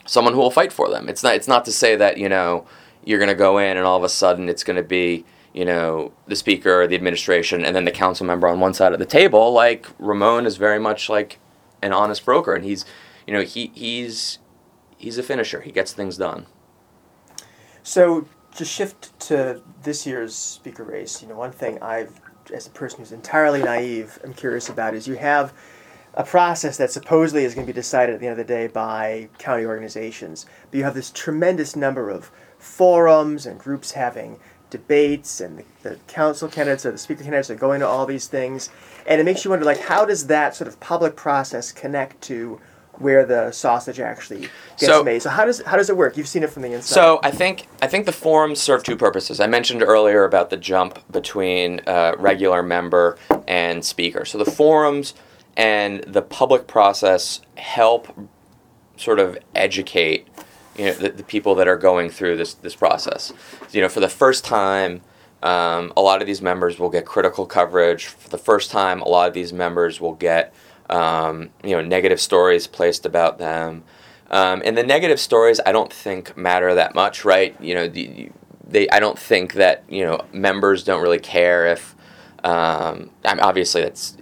[0.05, 1.09] someone who will fight for them.
[1.09, 2.65] It's not, it's not to say that, you know,
[3.03, 5.65] you're going to go in and all of a sudden it's going to be, you
[5.65, 9.05] know, the speaker, the administration, and then the council member on one side of the
[9.05, 9.51] table.
[9.51, 11.39] Like Ramon is very much like
[11.81, 12.85] an honest broker, and he's,
[13.27, 14.39] you know, he he's
[14.97, 15.61] he's a finisher.
[15.61, 16.45] He gets things done.
[17.83, 22.19] So to shift to this year's speaker race, you know, one thing I've,
[22.53, 25.53] as a person who's entirely naive, I'm curious about is you have
[26.13, 28.67] a process that supposedly is going to be decided at the end of the day
[28.67, 34.37] by county organizations, but you have this tremendous number of forums and groups having
[34.71, 38.27] debates and the, the, council candidates or the speaker candidates are going to all these
[38.27, 38.71] things.
[39.05, 42.60] And it makes you wonder like how does that sort of public process connect to
[42.93, 45.21] where the sausage actually gets so, made?
[45.21, 46.17] So how does how does it work?
[46.17, 46.93] You've seen it from the inside.
[46.95, 49.39] So i think i think the forums serve two purposes.
[49.39, 54.25] I mentioned earlier about the jump between uh, regular member and speaker.
[54.25, 55.13] So the forums
[55.57, 58.07] and the public process help
[58.95, 60.27] sort of educate
[60.77, 63.34] you know the, the people that are going through this this process.
[63.71, 65.01] You know, for the first time,
[65.43, 68.07] um, a lot of these members will get critical coverage.
[68.07, 70.53] For the first time, a lot of these members will get
[70.89, 73.84] um, you know negative stories placed about them.
[74.29, 77.53] Um, and the negative stories, I don't think matter that much, right?
[77.60, 78.31] You know, the,
[78.65, 81.95] they I don't think that you know members don't really care if.
[82.43, 84.17] Um, I mean, obviously, that's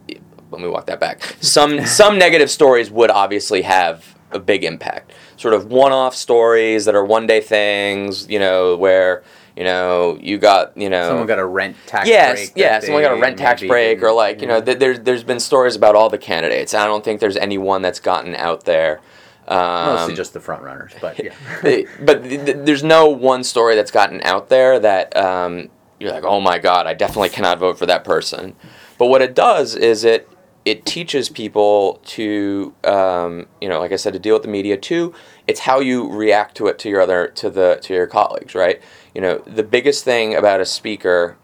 [0.51, 1.35] let me walk that back.
[1.41, 5.11] Some some negative stories would obviously have a big impact.
[5.37, 9.23] Sort of one-off stories that are one-day things, you know, where
[9.55, 13.03] you know you got you know someone got a rent tax yes break yeah someone
[13.03, 15.95] got a rent tax break or like you know th- there's there's been stories about
[15.95, 16.73] all the candidates.
[16.73, 19.01] I don't think there's any one that's gotten out there.
[19.49, 21.33] Um, Mostly just the front runners, but yeah.
[21.99, 26.23] but th- th- there's no one story that's gotten out there that um, you're like,
[26.23, 28.55] oh my god, I definitely cannot vote for that person.
[28.97, 30.29] But what it does is it
[30.69, 34.77] it teaches people to um, you know like i said to deal with the media
[34.77, 35.13] too.
[35.47, 38.79] It's how you react to it to your other to the to your colleagues right?
[39.15, 41.37] You know the biggest thing about a speaker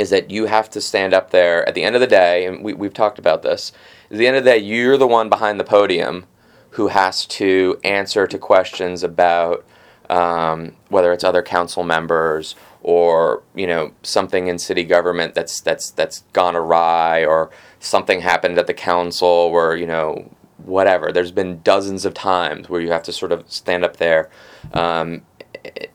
[0.00, 2.64] is that you have to stand up there at the end of the day and
[2.64, 3.70] we, we've talked about this
[4.10, 6.26] at the end of the day you're the one behind the podium
[6.70, 9.64] who has to answer to questions about
[10.08, 15.90] um, whether it's other council members or you know something in city government that's that's
[15.90, 20.30] that's gone awry or something happened at the council where you know
[20.64, 21.12] whatever.
[21.12, 24.30] There's been dozens of times where you have to sort of stand up there
[24.72, 25.22] um,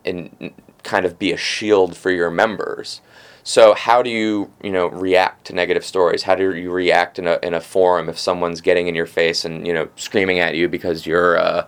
[0.03, 3.01] and kind of be a shield for your members.
[3.43, 6.23] So how do you you know react to negative stories?
[6.23, 9.45] How do you react in a, in a forum if someone's getting in your face
[9.45, 11.67] and you know screaming at you because you're uh,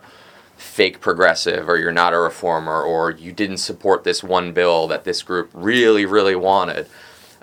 [0.58, 5.04] fake progressive or you're not a reformer or you didn't support this one bill that
[5.04, 6.88] this group really really wanted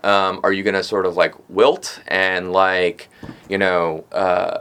[0.04, 3.08] um, are you going to sort of like wilt and like
[3.48, 4.58] you know uh,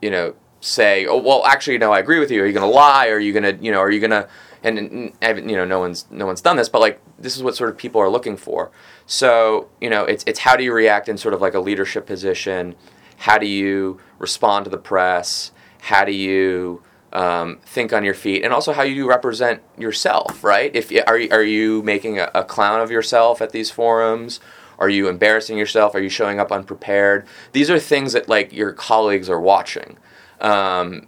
[0.00, 2.40] you know say oh well actually no i agree with you.
[2.40, 3.08] Are you going to lie?
[3.08, 4.28] Are you going to you know are you going to
[4.62, 7.56] and, and you know no one's no one's done this but like this is what
[7.56, 8.70] sort of people are looking for.
[9.06, 12.06] So you know it's it's how do you react in sort of like a leadership
[12.06, 12.76] position?
[13.16, 15.50] How do you respond to the press?
[15.80, 20.74] How do you um, think on your feet, and also how you represent yourself, right?
[20.74, 24.40] If are you, are you making a, a clown of yourself at these forums?
[24.78, 25.94] Are you embarrassing yourself?
[25.94, 27.26] Are you showing up unprepared?
[27.52, 29.96] These are things that like your colleagues are watching.
[30.40, 31.06] Um,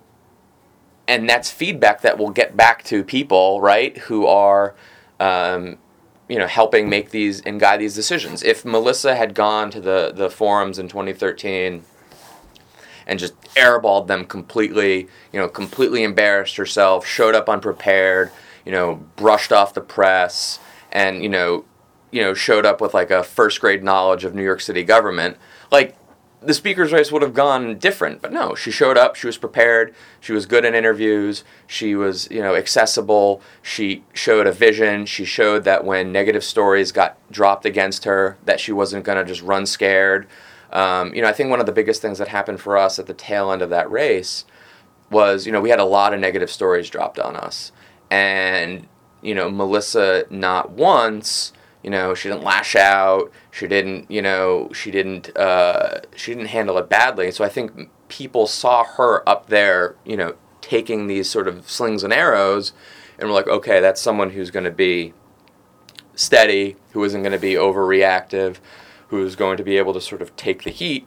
[1.08, 4.74] and that's feedback that will get back to people, right, who are,
[5.20, 5.78] um,
[6.28, 8.42] you know, helping make these and guide these decisions.
[8.42, 11.84] If Melissa had gone to the the forums in 2013
[13.06, 18.30] and just airballed them completely, you know, completely embarrassed herself, showed up unprepared,
[18.64, 20.58] you know, brushed off the press,
[20.92, 21.64] and you know,
[22.10, 25.36] you know, showed up with like a first grade knowledge of New York City government,
[25.70, 25.96] like
[26.46, 28.20] the speaker's race would have gone different.
[28.22, 32.28] But no, she showed up, she was prepared, she was good in interviews, she was,
[32.30, 37.64] you know, accessible, she showed a vision, she showed that when negative stories got dropped
[37.64, 40.26] against her, that she wasn't going to just run scared.
[40.74, 43.06] Um, you know, I think one of the biggest things that happened for us at
[43.06, 44.44] the tail end of that race
[45.10, 47.70] was, you know, we had a lot of negative stories dropped on us.
[48.10, 48.88] And,
[49.22, 54.70] you know, Melissa not once, you know, she didn't lash out, she didn't, you know,
[54.72, 57.30] she didn't uh, she didn't handle it badly.
[57.30, 62.02] So I think people saw her up there, you know, taking these sort of slings
[62.02, 62.72] and arrows
[63.18, 65.12] and we're like, okay, that's someone who's going to be
[66.16, 68.56] steady, who isn't going to be overreactive
[69.08, 71.06] who's going to be able to sort of take the heat,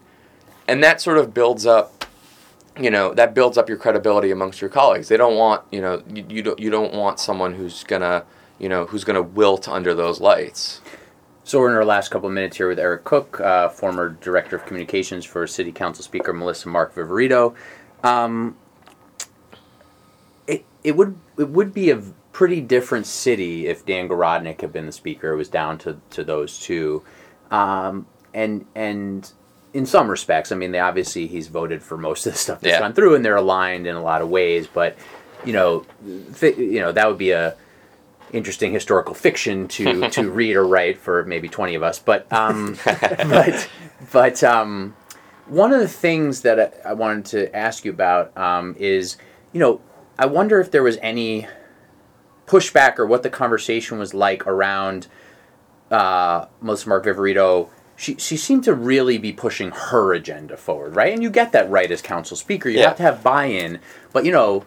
[0.67, 2.05] and that sort of builds up,
[2.79, 5.07] you know, that builds up your credibility amongst your colleagues.
[5.07, 8.25] They don't want, you know, you, you don't you don't want someone who's gonna,
[8.60, 10.81] you know, who's gonna wilt under those lights.
[11.43, 14.57] So we're in our last couple of minutes here with Eric Cook, uh, former director
[14.57, 17.55] of communications for City Council Speaker Melissa Mark Viverito.
[18.03, 18.57] Um,
[20.45, 22.01] it it would it would be a
[22.33, 25.31] pretty different city if Dan Garodnick had been the speaker.
[25.31, 27.01] It was down to, to those two.
[27.51, 29.31] Um, and and
[29.73, 32.73] in some respects, I mean, they obviously he's voted for most of the stuff that's
[32.73, 32.79] yeah.
[32.79, 34.67] gone through, and they're aligned in a lot of ways.
[34.67, 34.97] But
[35.45, 35.86] you know,
[36.39, 37.55] th- you know that would be a
[38.33, 41.99] interesting historical fiction to to read or write for maybe twenty of us.
[41.99, 43.69] But um, but
[44.12, 44.95] but um,
[45.47, 49.17] one of the things that I, I wanted to ask you about um, is,
[49.53, 49.81] you know,
[50.19, 51.47] I wonder if there was any
[52.47, 55.07] pushback or what the conversation was like around
[55.91, 61.13] uh, Melissa Mark Viverito, she, she seemed to really be pushing her agenda forward, right?
[61.13, 62.69] And you get that right as council speaker.
[62.69, 62.89] You yeah.
[62.89, 63.80] have to have buy in.
[64.13, 64.65] But, you know,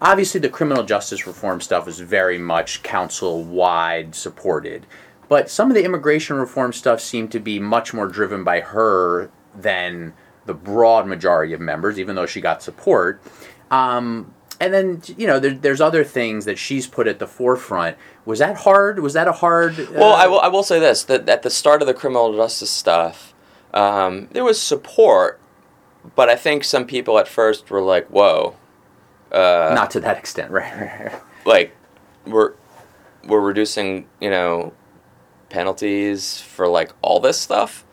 [0.00, 4.86] obviously the criminal justice reform stuff is very much council wide supported.
[5.28, 9.30] But some of the immigration reform stuff seemed to be much more driven by her
[9.54, 10.12] than
[10.44, 13.22] the broad majority of members, even though she got support.
[13.70, 17.96] Um, and then you know there, there's other things that she's put at the forefront.
[18.24, 19.00] Was that hard?
[19.00, 19.78] Was that a hard?
[19.78, 19.86] Uh...
[19.94, 20.40] Well, I will.
[20.40, 23.34] I will say this: that at the start of the criminal justice stuff,
[23.74, 25.40] um, there was support,
[26.14, 28.54] but I think some people at first were like, "Whoa."
[29.32, 31.12] Uh, Not to that extent, right?
[31.44, 31.74] like,
[32.24, 32.52] we're
[33.24, 34.72] we're reducing, you know,
[35.48, 37.84] penalties for like all this stuff,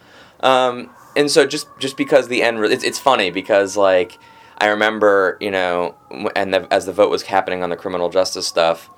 [0.42, 4.20] um, and so just just because the end, re- it's it's funny because like
[4.60, 5.96] I remember, you know,
[6.36, 8.90] and the, as the vote was happening on the criminal justice stuff,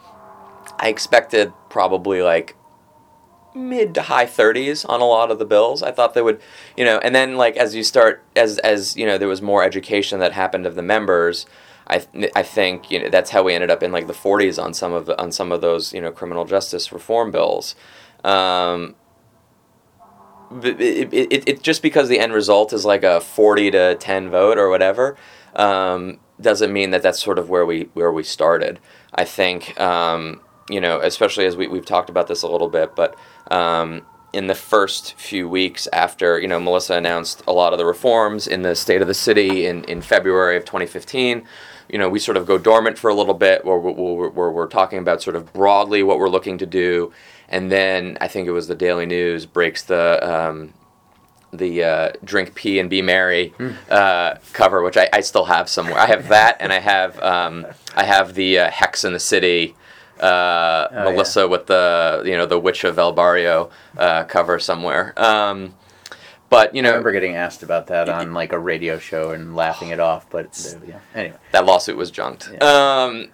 [0.79, 2.55] I expected probably like
[3.53, 5.83] mid to high 30s on a lot of the bills.
[5.83, 6.41] I thought they would,
[6.75, 9.63] you know, and then like as you start as as you know there was more
[9.63, 11.45] education that happened of the members.
[11.87, 14.73] I I think you know that's how we ended up in like the 40s on
[14.73, 17.75] some of on some of those you know criminal justice reform bills.
[18.23, 18.95] Um,
[20.63, 24.29] it, it, it, it, just because the end result is like a 40 to 10
[24.29, 25.15] vote or whatever
[25.55, 28.79] um, doesn't mean that that's sort of where we where we started.
[29.13, 32.95] I think um, you know, especially as we we've talked about this a little bit,
[32.95, 33.15] but
[33.49, 37.85] um, in the first few weeks after you know Melissa announced a lot of the
[37.85, 41.45] reforms in the state of the city in in February of 2015
[41.91, 44.99] you know, we sort of go dormant for a little bit where we're, we're, talking
[44.99, 47.11] about sort of broadly what we're looking to do.
[47.49, 50.73] And then I think it was the Daily News breaks the um,
[51.53, 53.53] the uh, drink pee and be merry
[53.89, 55.99] uh, cover, which I, I, still have somewhere.
[55.99, 59.75] I have that, and I have um, I have the uh, Hex in the City.
[60.19, 61.45] Uh, oh, Melissa yeah.
[61.47, 65.13] with the you know the Witch of El Barrio uh, cover somewhere.
[65.17, 65.73] Um,
[66.49, 69.55] but you I know, remember getting asked about that on like a radio show and
[69.55, 70.99] laughing it off, but uh, yeah.
[71.15, 72.49] Anyway, that lawsuit was junked.
[72.61, 73.29] Um,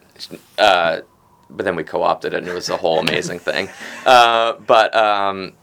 [0.57, 1.01] uh,
[1.49, 3.70] but then we co-opted it, and it was a whole amazing thing.
[4.05, 5.53] Uh, but um,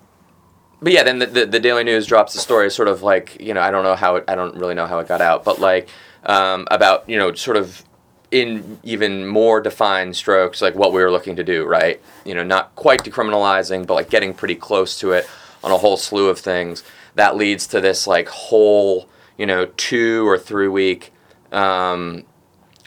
[0.84, 3.54] but yeah, then the, the, the Daily News drops the story, sort of like you
[3.54, 5.58] know, I don't know how it, I don't really know how it got out, but
[5.58, 5.88] like
[6.24, 7.82] um, about you know, sort of
[8.30, 12.02] in even more defined strokes, like what we were looking to do, right?
[12.26, 15.26] You know, not quite decriminalizing, but like getting pretty close to it
[15.62, 16.84] on a whole slew of things.
[17.14, 19.08] That leads to this like whole,
[19.38, 21.14] you know, two or three week
[21.50, 22.24] um,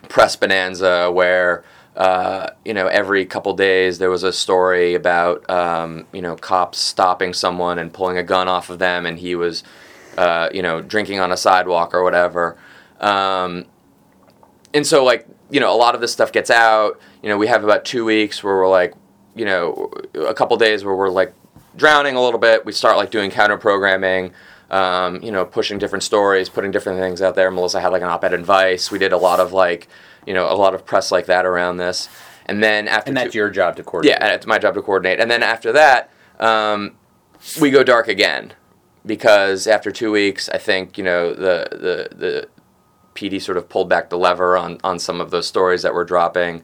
[0.08, 1.64] press bonanza where.
[1.98, 6.78] Uh, you know, every couple days there was a story about um, you know cops
[6.78, 9.64] stopping someone and pulling a gun off of them, and he was
[10.16, 12.56] uh, you know drinking on a sidewalk or whatever.
[13.00, 13.66] Um,
[14.76, 17.00] and so like you know a lot of this stuff gets out.
[17.24, 18.94] You know, we have about two weeks where we're like,
[19.36, 21.34] you know, a couple days where we're like
[21.76, 22.64] drowning a little bit.
[22.64, 24.34] We start like doing counter programming.
[24.70, 27.50] Um, you know, pushing different stories, putting different things out there.
[27.50, 28.92] Melissa had like an op-ed advice.
[28.92, 29.88] We did a lot of like,
[30.28, 32.10] you know, a lot of press like that around this.
[32.46, 34.18] And then after and that's two- your job to coordinate.
[34.20, 35.20] yeah, and it's my job to coordinate.
[35.20, 36.10] And then after that,
[36.40, 36.96] um,
[37.60, 38.54] we go dark again
[39.06, 42.48] because after two weeks, I think you know the the the
[43.16, 46.06] PD sort of pulled back the lever on on some of those stories that were
[46.06, 46.64] dropping,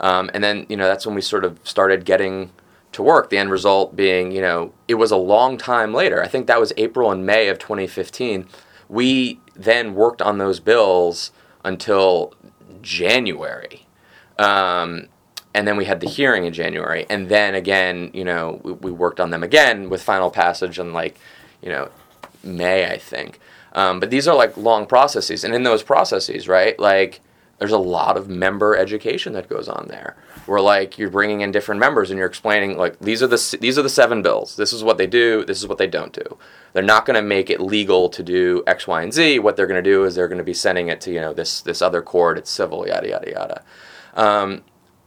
[0.00, 2.50] um, and then you know that's when we sort of started getting
[2.92, 3.30] to work.
[3.30, 6.22] The end result being, you know, it was a long time later.
[6.22, 8.48] I think that was April and May of 2015.
[8.88, 11.30] We then worked on those bills
[11.64, 12.34] until
[12.82, 13.86] January.
[14.38, 15.06] Um,
[15.54, 18.90] and then we had the hearing in January, and then again, you know, we, we
[18.90, 21.18] worked on them again with final passage in like,
[21.60, 21.90] you know,
[22.42, 23.40] May, I think.
[23.72, 27.20] Um, but these are like long processes, and in those processes, right, like
[27.58, 30.16] there's a lot of member education that goes on there.
[30.50, 33.78] Where like you're bringing in different members and you're explaining like these are the these
[33.78, 34.56] are the seven bills.
[34.56, 35.44] This is what they do.
[35.44, 36.38] This is what they don't do.
[36.72, 39.38] They're not going to make it legal to do X, Y, and Z.
[39.38, 41.32] What they're going to do is they're going to be sending it to you know
[41.32, 42.36] this this other court.
[42.36, 43.62] It's civil, yada yada yada.
[44.14, 44.62] Um,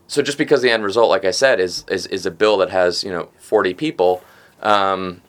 [0.08, 2.70] so just because the end result, like I said, is is, is a bill that
[2.70, 4.24] has you know 40 people,
[4.62, 5.22] um,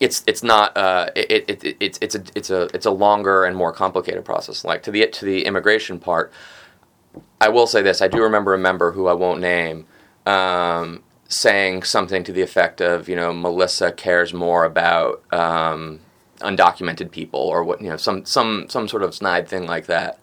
[0.00, 3.44] it's it's not uh, it, it, it, it's it's a it's a it's a longer
[3.44, 4.64] and more complicated process.
[4.64, 6.32] Like to the to the immigration part,
[7.40, 9.86] I will say this: I do remember a member who I won't name.
[10.24, 16.00] Um, saying something to the effect of, you know, Melissa cares more about um,
[16.38, 20.18] undocumented people or what, you know, some some some sort of snide thing like that.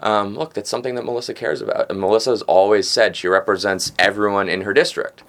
[0.00, 1.88] Um, look, that's something that Melissa cares about.
[1.88, 5.22] And Melissa has always said she represents everyone in her district.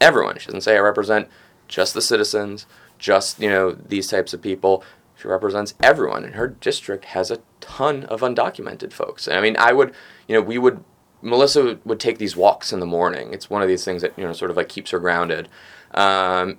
[0.00, 0.36] Everyone.
[0.38, 1.28] She doesn't say I represent
[1.68, 2.66] just the citizens,
[2.98, 4.82] just, you know, these types of people.
[5.16, 6.24] She represents everyone.
[6.24, 9.28] And her district has a ton of undocumented folks.
[9.28, 9.94] I mean, I would,
[10.28, 10.82] you know, we would,
[11.22, 13.32] Melissa would, take these walks in the morning.
[13.32, 15.48] It's one of these things that, you know, sort of like keeps her grounded.
[15.92, 16.58] Um,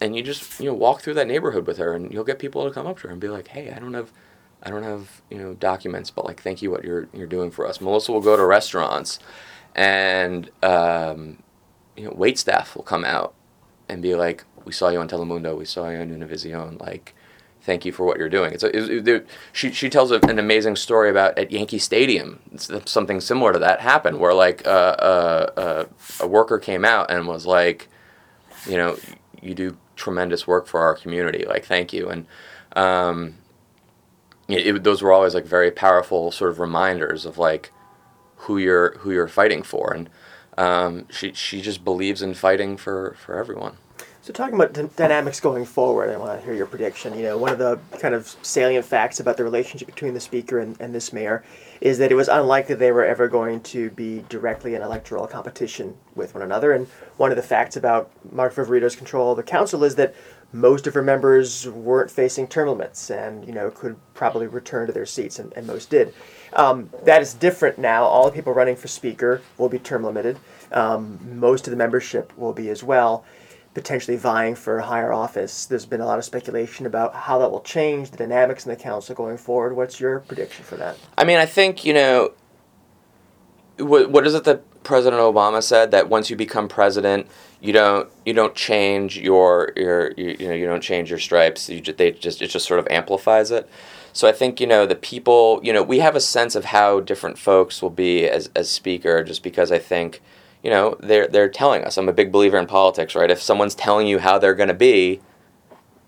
[0.00, 2.64] and you just, you know, walk through that neighborhood with her and you'll get people
[2.64, 4.12] to come up to her and be like, hey, I don't have
[4.64, 7.66] I don't have you know documents, but like thank you what you're you're doing for
[7.66, 7.80] us.
[7.80, 9.18] Melissa will go to restaurants,
[9.74, 11.42] and um,
[11.96, 13.34] you know wait staff will come out
[13.90, 15.56] and be like, "We saw you on Telemundo.
[15.56, 16.80] We saw you on Univision.
[16.80, 17.14] Like,
[17.64, 20.38] thank you for what you're doing." It's a, it, it, she she tells a, an
[20.38, 22.40] amazing story about at Yankee Stadium.
[22.84, 25.84] Something similar to that happened where like uh, uh, uh,
[26.20, 27.88] a worker came out and was like,
[28.66, 28.96] you know,
[29.42, 31.44] you do tremendous work for our community.
[31.46, 32.26] Like, thank you and.
[32.76, 33.36] Um,
[34.48, 37.72] it, those were always like very powerful sort of reminders of like
[38.36, 40.10] who you're who you're fighting for, and
[40.58, 43.76] um, she she just believes in fighting for for everyone.
[44.24, 47.14] So talking about d- dynamics going forward, I want to hear your prediction.
[47.14, 50.60] You know, one of the kind of salient facts about the relationship between the speaker
[50.60, 51.44] and, and this mayor
[51.82, 55.94] is that it was unlikely they were ever going to be directly in electoral competition
[56.14, 56.72] with one another.
[56.72, 56.86] And
[57.18, 60.14] one of the facts about Mark Viverito's control of the council is that
[60.54, 64.92] most of her members weren't facing term limits and you know could probably return to
[64.92, 66.14] their seats and, and most did
[66.52, 70.38] um, that is different now all the people running for speaker will be term limited
[70.70, 73.24] um, most of the membership will be as well
[73.74, 75.66] potentially vying for a higher office.
[75.66, 78.76] There's been a lot of speculation about how that will change the dynamics in the
[78.76, 79.74] council going forward.
[79.74, 80.96] What's your prediction for that?
[81.18, 82.32] I mean i think you know
[83.78, 85.90] what, what is it that president obama said?
[85.90, 87.26] That once you become president
[87.60, 91.68] you don't you don't change your your you, you know you don't change your stripes.
[91.68, 93.68] You just, they just it just sort of amplifies it.
[94.12, 97.00] So i think you know the people you know we have a sense of how
[97.00, 100.22] different folks will be as as speaker just because i think
[100.64, 103.74] you know they're they're telling us i'm a big believer in politics right if someone's
[103.74, 105.20] telling you how they're going to be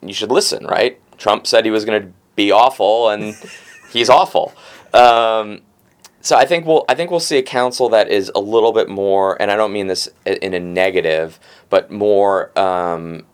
[0.02, 3.36] you should listen right trump said he was going to be awful and
[3.92, 4.52] he's awful
[4.92, 5.60] um,
[6.26, 8.88] so I think we'll I think we'll see a council that is a little bit
[8.88, 11.38] more, and I don't mean this in a negative,
[11.70, 13.24] but more um,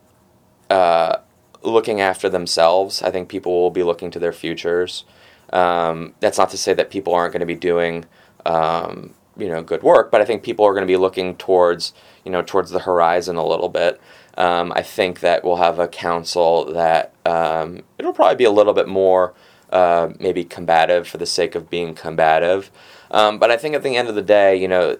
[0.68, 1.16] uh,
[1.62, 3.00] looking after themselves.
[3.02, 5.04] I think people will be looking to their futures.
[5.54, 8.04] Um, that's not to say that people aren't going to be doing,
[8.44, 11.92] um, you know, good work, but I think people are going to be looking towards,
[12.24, 14.00] you know, towards the horizon a little bit.
[14.36, 18.72] Um, I think that we'll have a council that um, it'll probably be a little
[18.72, 19.34] bit more
[19.70, 22.70] uh, maybe combative for the sake of being combative.
[23.10, 24.98] Um, but I think at the end of the day, you know,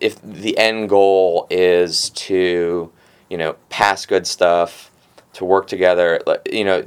[0.00, 2.90] if the end goal is to,
[3.28, 4.90] you know, pass good stuff,
[5.34, 6.84] to work together, you know,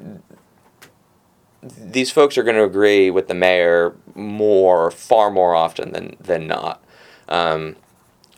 [1.63, 6.47] these folks are going to agree with the mayor more, far more often than than
[6.47, 6.83] not.
[7.29, 7.75] Um,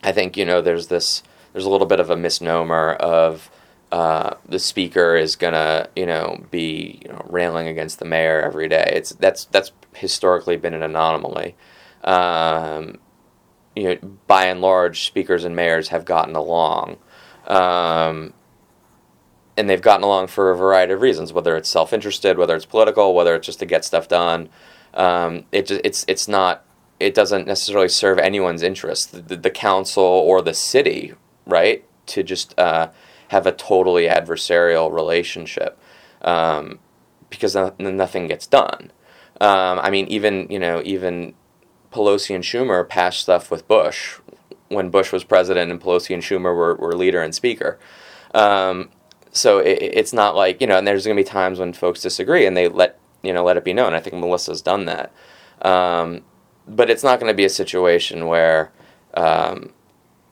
[0.04, 3.50] I think you know there's this there's a little bit of a misnomer of
[3.92, 8.68] uh, the speaker is gonna you know be you know, railing against the mayor every
[8.68, 8.92] day.
[8.94, 11.56] It's that's that's historically been an anomaly.
[12.04, 13.00] Um,
[13.76, 13.98] you know,
[14.28, 16.98] by and large, speakers and mayors have gotten along.
[17.48, 18.34] Um,
[19.56, 23.14] and they've gotten along for a variety of reasons, whether it's self-interested, whether it's political,
[23.14, 24.50] whether it's just to get stuff done.
[24.94, 26.64] Um, it it's it's not
[27.00, 31.14] it doesn't necessarily serve anyone's interest, the, the council or the city,
[31.46, 31.84] right?
[32.08, 32.90] To just uh,
[33.30, 35.80] have a totally adversarial relationship
[36.22, 36.80] um,
[37.30, 38.92] because nothing gets done.
[39.42, 41.34] Um, I mean, even you know, even
[41.92, 44.20] Pelosi and Schumer passed stuff with Bush
[44.70, 47.80] when Bush was president, and Pelosi and Schumer were, were leader and speaker.
[48.34, 48.90] Um,
[49.34, 52.02] so it, it's not like you know, and there's going to be times when folks
[52.02, 53.94] disagree, and they let you know let it be known.
[53.94, 55.12] I think Melissa's done that,
[55.62, 56.22] um,
[56.68, 58.72] but it's not going to be a situation where
[59.16, 59.74] um,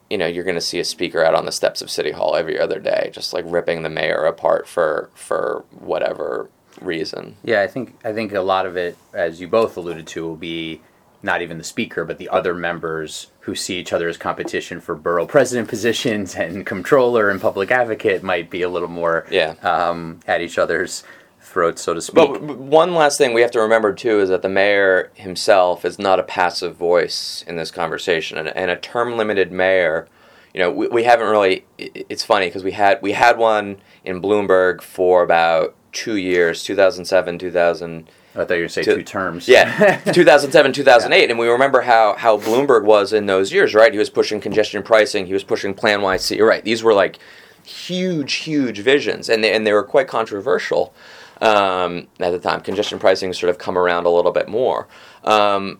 [0.09, 2.35] you know you're going to see a speaker out on the steps of City Hall
[2.35, 6.49] every other day, just like ripping the mayor apart for for whatever
[6.79, 7.35] reason.
[7.43, 10.35] Yeah, I think I think a lot of it, as you both alluded to, will
[10.35, 10.81] be
[11.23, 14.95] not even the speaker, but the other members who see each other as competition for
[14.95, 19.55] borough president positions and controller and public advocate might be a little more yeah.
[19.61, 21.03] um, at each other's
[21.39, 22.15] throats, so to speak.
[22.15, 25.99] But one last thing we have to remember too is that the mayor himself is
[25.99, 30.07] not a passive voice in this conversation, and, and a term limited mayor.
[30.53, 31.65] You know, we, we haven't really.
[31.77, 37.37] It's funny because we had we had one in Bloomberg for about two years, 2007,
[37.37, 39.47] 2000 I thought you were going to say two terms.
[39.47, 41.17] Yeah, 2007, 2008.
[41.23, 41.29] Yeah.
[41.29, 43.91] And we remember how, how Bloomberg was in those years, right?
[43.91, 46.37] He was pushing congestion pricing, he was pushing PlaNYC.
[46.37, 46.63] You're right.
[46.63, 47.19] These were like
[47.65, 50.93] huge, huge visions, and they, and they were quite controversial
[51.41, 52.61] um, at the time.
[52.61, 54.87] Congestion pricing sort of come around a little bit more.
[55.23, 55.79] Um,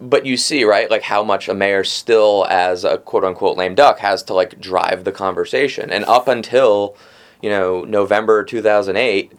[0.00, 3.74] but you see, right, like how much a mayor still, as a quote unquote lame
[3.74, 5.90] duck, has to like drive the conversation.
[5.90, 6.96] And up until,
[7.40, 9.32] you know, November 2008,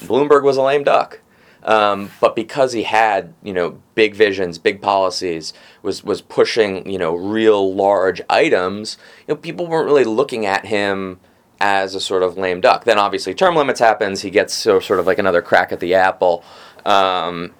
[0.00, 1.20] Bloomberg was a lame duck.
[1.62, 5.52] Um, but because he had, you know, big visions, big policies,
[5.82, 8.96] was was pushing, you know, real large items,
[9.26, 11.20] you know, people weren't really looking at him
[11.60, 12.84] as a sort of lame duck.
[12.84, 15.94] Then obviously term limits happens, he gets so, sort of like another crack at the
[15.94, 16.42] apple.
[16.86, 17.52] Um,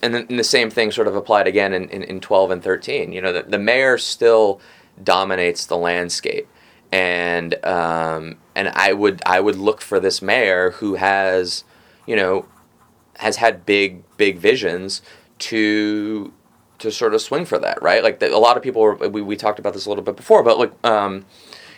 [0.00, 2.62] and then and the same thing sort of applied again in, in, in 12 and
[2.62, 3.12] 13.
[3.12, 4.60] You know, the, the mayor still
[5.02, 6.48] dominates the landscape.
[6.90, 11.64] And um, and I would I would look for this mayor who has,
[12.06, 12.44] you know,
[13.22, 15.02] has had big big visions
[15.38, 16.32] to
[16.78, 18.02] to sort of swing for that, right?
[18.02, 20.16] Like the, a lot of people were, we we talked about this a little bit
[20.16, 21.24] before, but like um,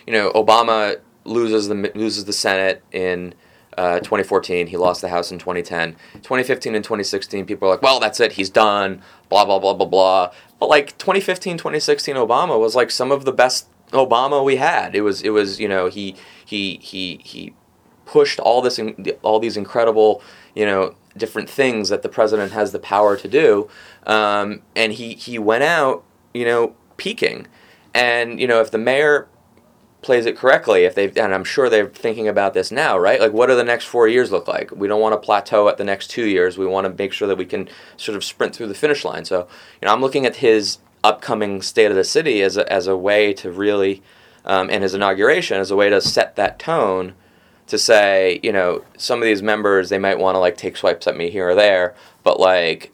[0.05, 3.33] you know, Obama loses the loses the Senate in
[3.77, 4.67] uh, 2014.
[4.67, 5.93] He lost the House in 2010.
[6.15, 8.33] 2015 and 2016, people are like, well, that's it.
[8.33, 9.01] He's done.
[9.29, 10.31] Blah blah blah blah blah.
[10.59, 14.95] But like 2015, 2016, Obama was like some of the best Obama we had.
[14.95, 16.15] It was it was you know he
[16.45, 17.53] he he he
[18.05, 18.79] pushed all this
[19.21, 20.21] all these incredible
[20.53, 23.69] you know different things that the president has the power to do.
[24.05, 26.03] Um, and he, he went out,
[26.33, 27.47] you know, peaking.
[27.93, 29.27] And, you know, if the mayor
[30.01, 33.19] plays it correctly, if they've, and I'm sure they're thinking about this now, right?
[33.19, 34.69] Like, what do the next four years look like?
[34.71, 36.57] We don't want to plateau at the next two years.
[36.57, 39.25] We want to make sure that we can sort of sprint through the finish line.
[39.25, 39.47] So,
[39.81, 42.95] you know, I'm looking at his upcoming State of the City as a, as a
[42.95, 44.03] way to really,
[44.43, 47.15] um, and his inauguration as a way to set that tone
[47.67, 51.07] to say, you know, some of these members they might want to like take swipes
[51.07, 52.91] at me here or there, but like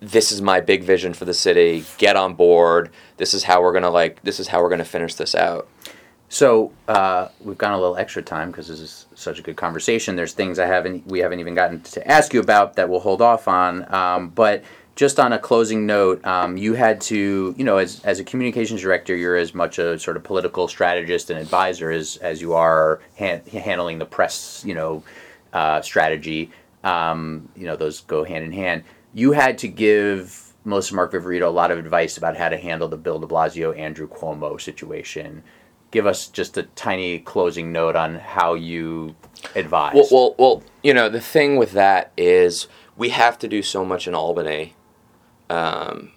[0.00, 1.84] this is my big vision for the city.
[1.98, 2.90] Get on board.
[3.16, 4.22] This is how we're gonna like.
[4.22, 5.68] This is how we're gonna finish this out.
[6.28, 10.16] So uh, we've gone a little extra time because this is such a good conversation.
[10.16, 13.22] There's things I haven't we haven't even gotten to ask you about that we'll hold
[13.22, 13.92] off on.
[13.92, 14.64] Um, but
[14.96, 18.80] just on a closing note, um, you had to, you know, as, as a communications
[18.80, 23.00] director, you're as much a sort of political strategist and advisor as, as you are
[23.16, 25.04] han- handling the press, you know,
[25.52, 26.50] uh, strategy.
[26.82, 28.84] Um, you know, those go hand in hand.
[29.12, 32.88] You had to give Melissa Mark Viverito a lot of advice about how to handle
[32.88, 35.42] the Bill de Blasio, Andrew Cuomo situation.
[35.90, 39.14] give us just a tiny closing note on how you
[39.54, 39.94] advise.
[39.94, 42.66] Well, well, well, you know, the thing with that is
[42.96, 44.75] we have to do so much in Albany
[45.50, 46.12] um,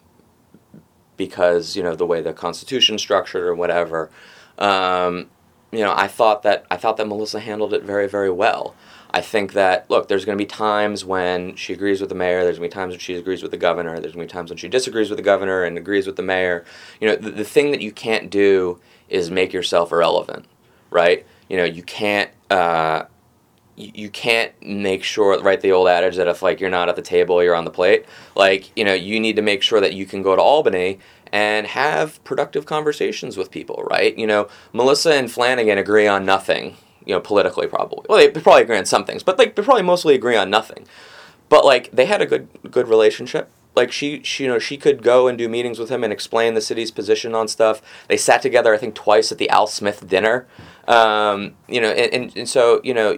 [1.17, 4.09] because, you know, the way the Constitution's structured or whatever.
[4.57, 5.29] Um,
[5.71, 8.75] you know, I thought that I thought that Melissa handled it very, very well.
[9.11, 12.43] I think that look, there's going to be times when she agrees with the mayor.
[12.43, 13.99] There's going to be times when she agrees with the governor.
[13.99, 16.23] There's going to be times when she disagrees with the governor and agrees with the
[16.23, 16.65] mayor.
[16.99, 20.45] You know, the, the thing that you can't do is make yourself irrelevant,
[20.89, 21.25] right?
[21.49, 22.31] You know, you can't.
[22.49, 23.03] Uh,
[23.79, 27.01] you, can't make sure right the old adage that if like you're not at the
[27.01, 28.05] table you're on the plate.
[28.35, 30.99] Like you know you need to make sure that you can go to albany
[31.31, 34.17] and have productive conversations with people right?
[34.17, 36.75] You know melissa and flanagan agree on nothing
[37.05, 38.05] you know politically probably.
[38.09, 40.85] Well they probably agree on some things but like they probably mostly agree on nothing.
[41.47, 43.49] But like they had a good good relationship.
[43.75, 46.53] Like she, she you know she could go and do meetings with him and explain
[46.53, 47.81] the city's position on stuff.
[48.07, 50.47] They sat together i think twice at the al smith dinner.
[50.87, 53.17] Um, you know and, and, and so you know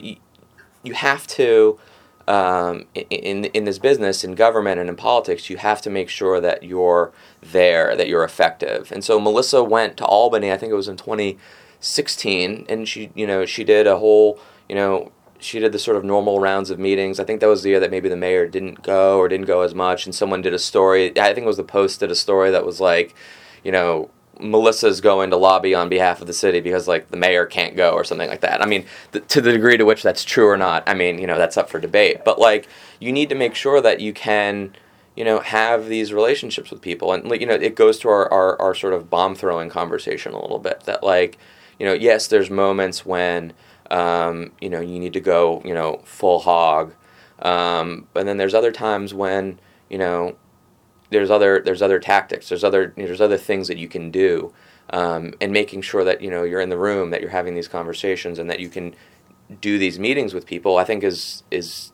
[0.84, 1.80] you have to
[2.28, 6.40] um, in in this business in government and in politics you have to make sure
[6.40, 7.12] that you're
[7.42, 10.98] there that you're effective and so melissa went to albany i think it was in
[10.98, 15.12] 2016 and she you know she did a whole you know
[15.42, 17.20] she did the sort of normal rounds of meetings.
[17.20, 19.62] I think that was the year that maybe the mayor didn't go or didn't go
[19.62, 21.18] as much, and someone did a story.
[21.20, 23.16] I think it was the Post did a story that was like,
[23.64, 27.46] you know, Melissa's going to lobby on behalf of the city because like the mayor
[27.46, 28.62] can't go or something like that.
[28.62, 31.28] I mean, th- to the degree to which that's true or not, I mean, you
[31.28, 32.24] know, that's up for debate.
[32.26, 32.68] But like,
[33.00, 34.76] you need to make sure that you can,
[35.16, 38.62] you know, have these relationships with people, and you know, it goes to our our,
[38.62, 40.82] our sort of bomb throwing conversation a little bit.
[40.86, 41.38] That like,
[41.78, 43.54] you know, yes, there's moments when
[43.92, 46.94] um, you know, you need to go, you know, full hog.
[47.40, 49.60] Um, but then there's other times when,
[49.90, 50.38] you know,
[51.12, 52.50] there's other there's other tactics.
[52.50, 54.54] There's other there's other things that you can do,
[54.90, 57.68] um, and making sure that you know you're in the room, that you're having these
[57.68, 58.96] conversations, and that you can
[59.60, 60.78] do these meetings with people.
[60.78, 61.92] I think is is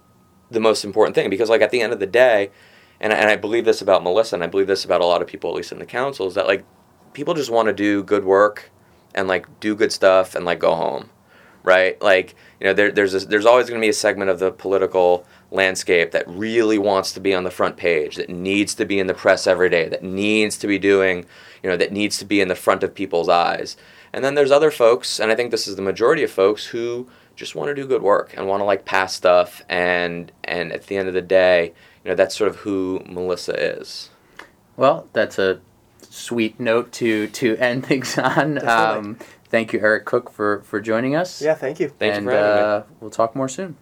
[0.49, 2.51] the most important thing because like at the end of the day,
[3.01, 5.27] and and I believe this about Melissa, and I believe this about a lot of
[5.27, 6.63] people, at least in the council, is that like
[7.13, 8.71] people just want to do good work
[9.15, 11.09] and like do good stuff and like go home
[11.67, 12.01] right?
[12.01, 14.51] Like, you know, there, there's a, there's always going to be a segment of the
[14.51, 18.99] political landscape that really wants to be on the front page, that needs to be
[18.99, 21.25] in the press every day, that needs to be doing,
[21.63, 23.77] you know, that needs to be in the front of people's eyes.
[24.11, 27.07] And then there's other folks, and I think this is the majority of folks who
[27.35, 30.87] just want to do good work and want to like pass stuff and and at
[30.87, 34.09] the end of the day, you know, that's sort of who Melissa is.
[34.75, 35.59] Well, that's a
[36.09, 38.67] sweet note to to end things on.
[38.67, 39.19] Um,
[39.49, 41.41] thank you, Eric Cook, for for joining us.
[41.41, 41.89] Yeah, thank you.
[41.89, 42.61] Thank and for having me.
[42.61, 43.77] uh, we'll talk more soon.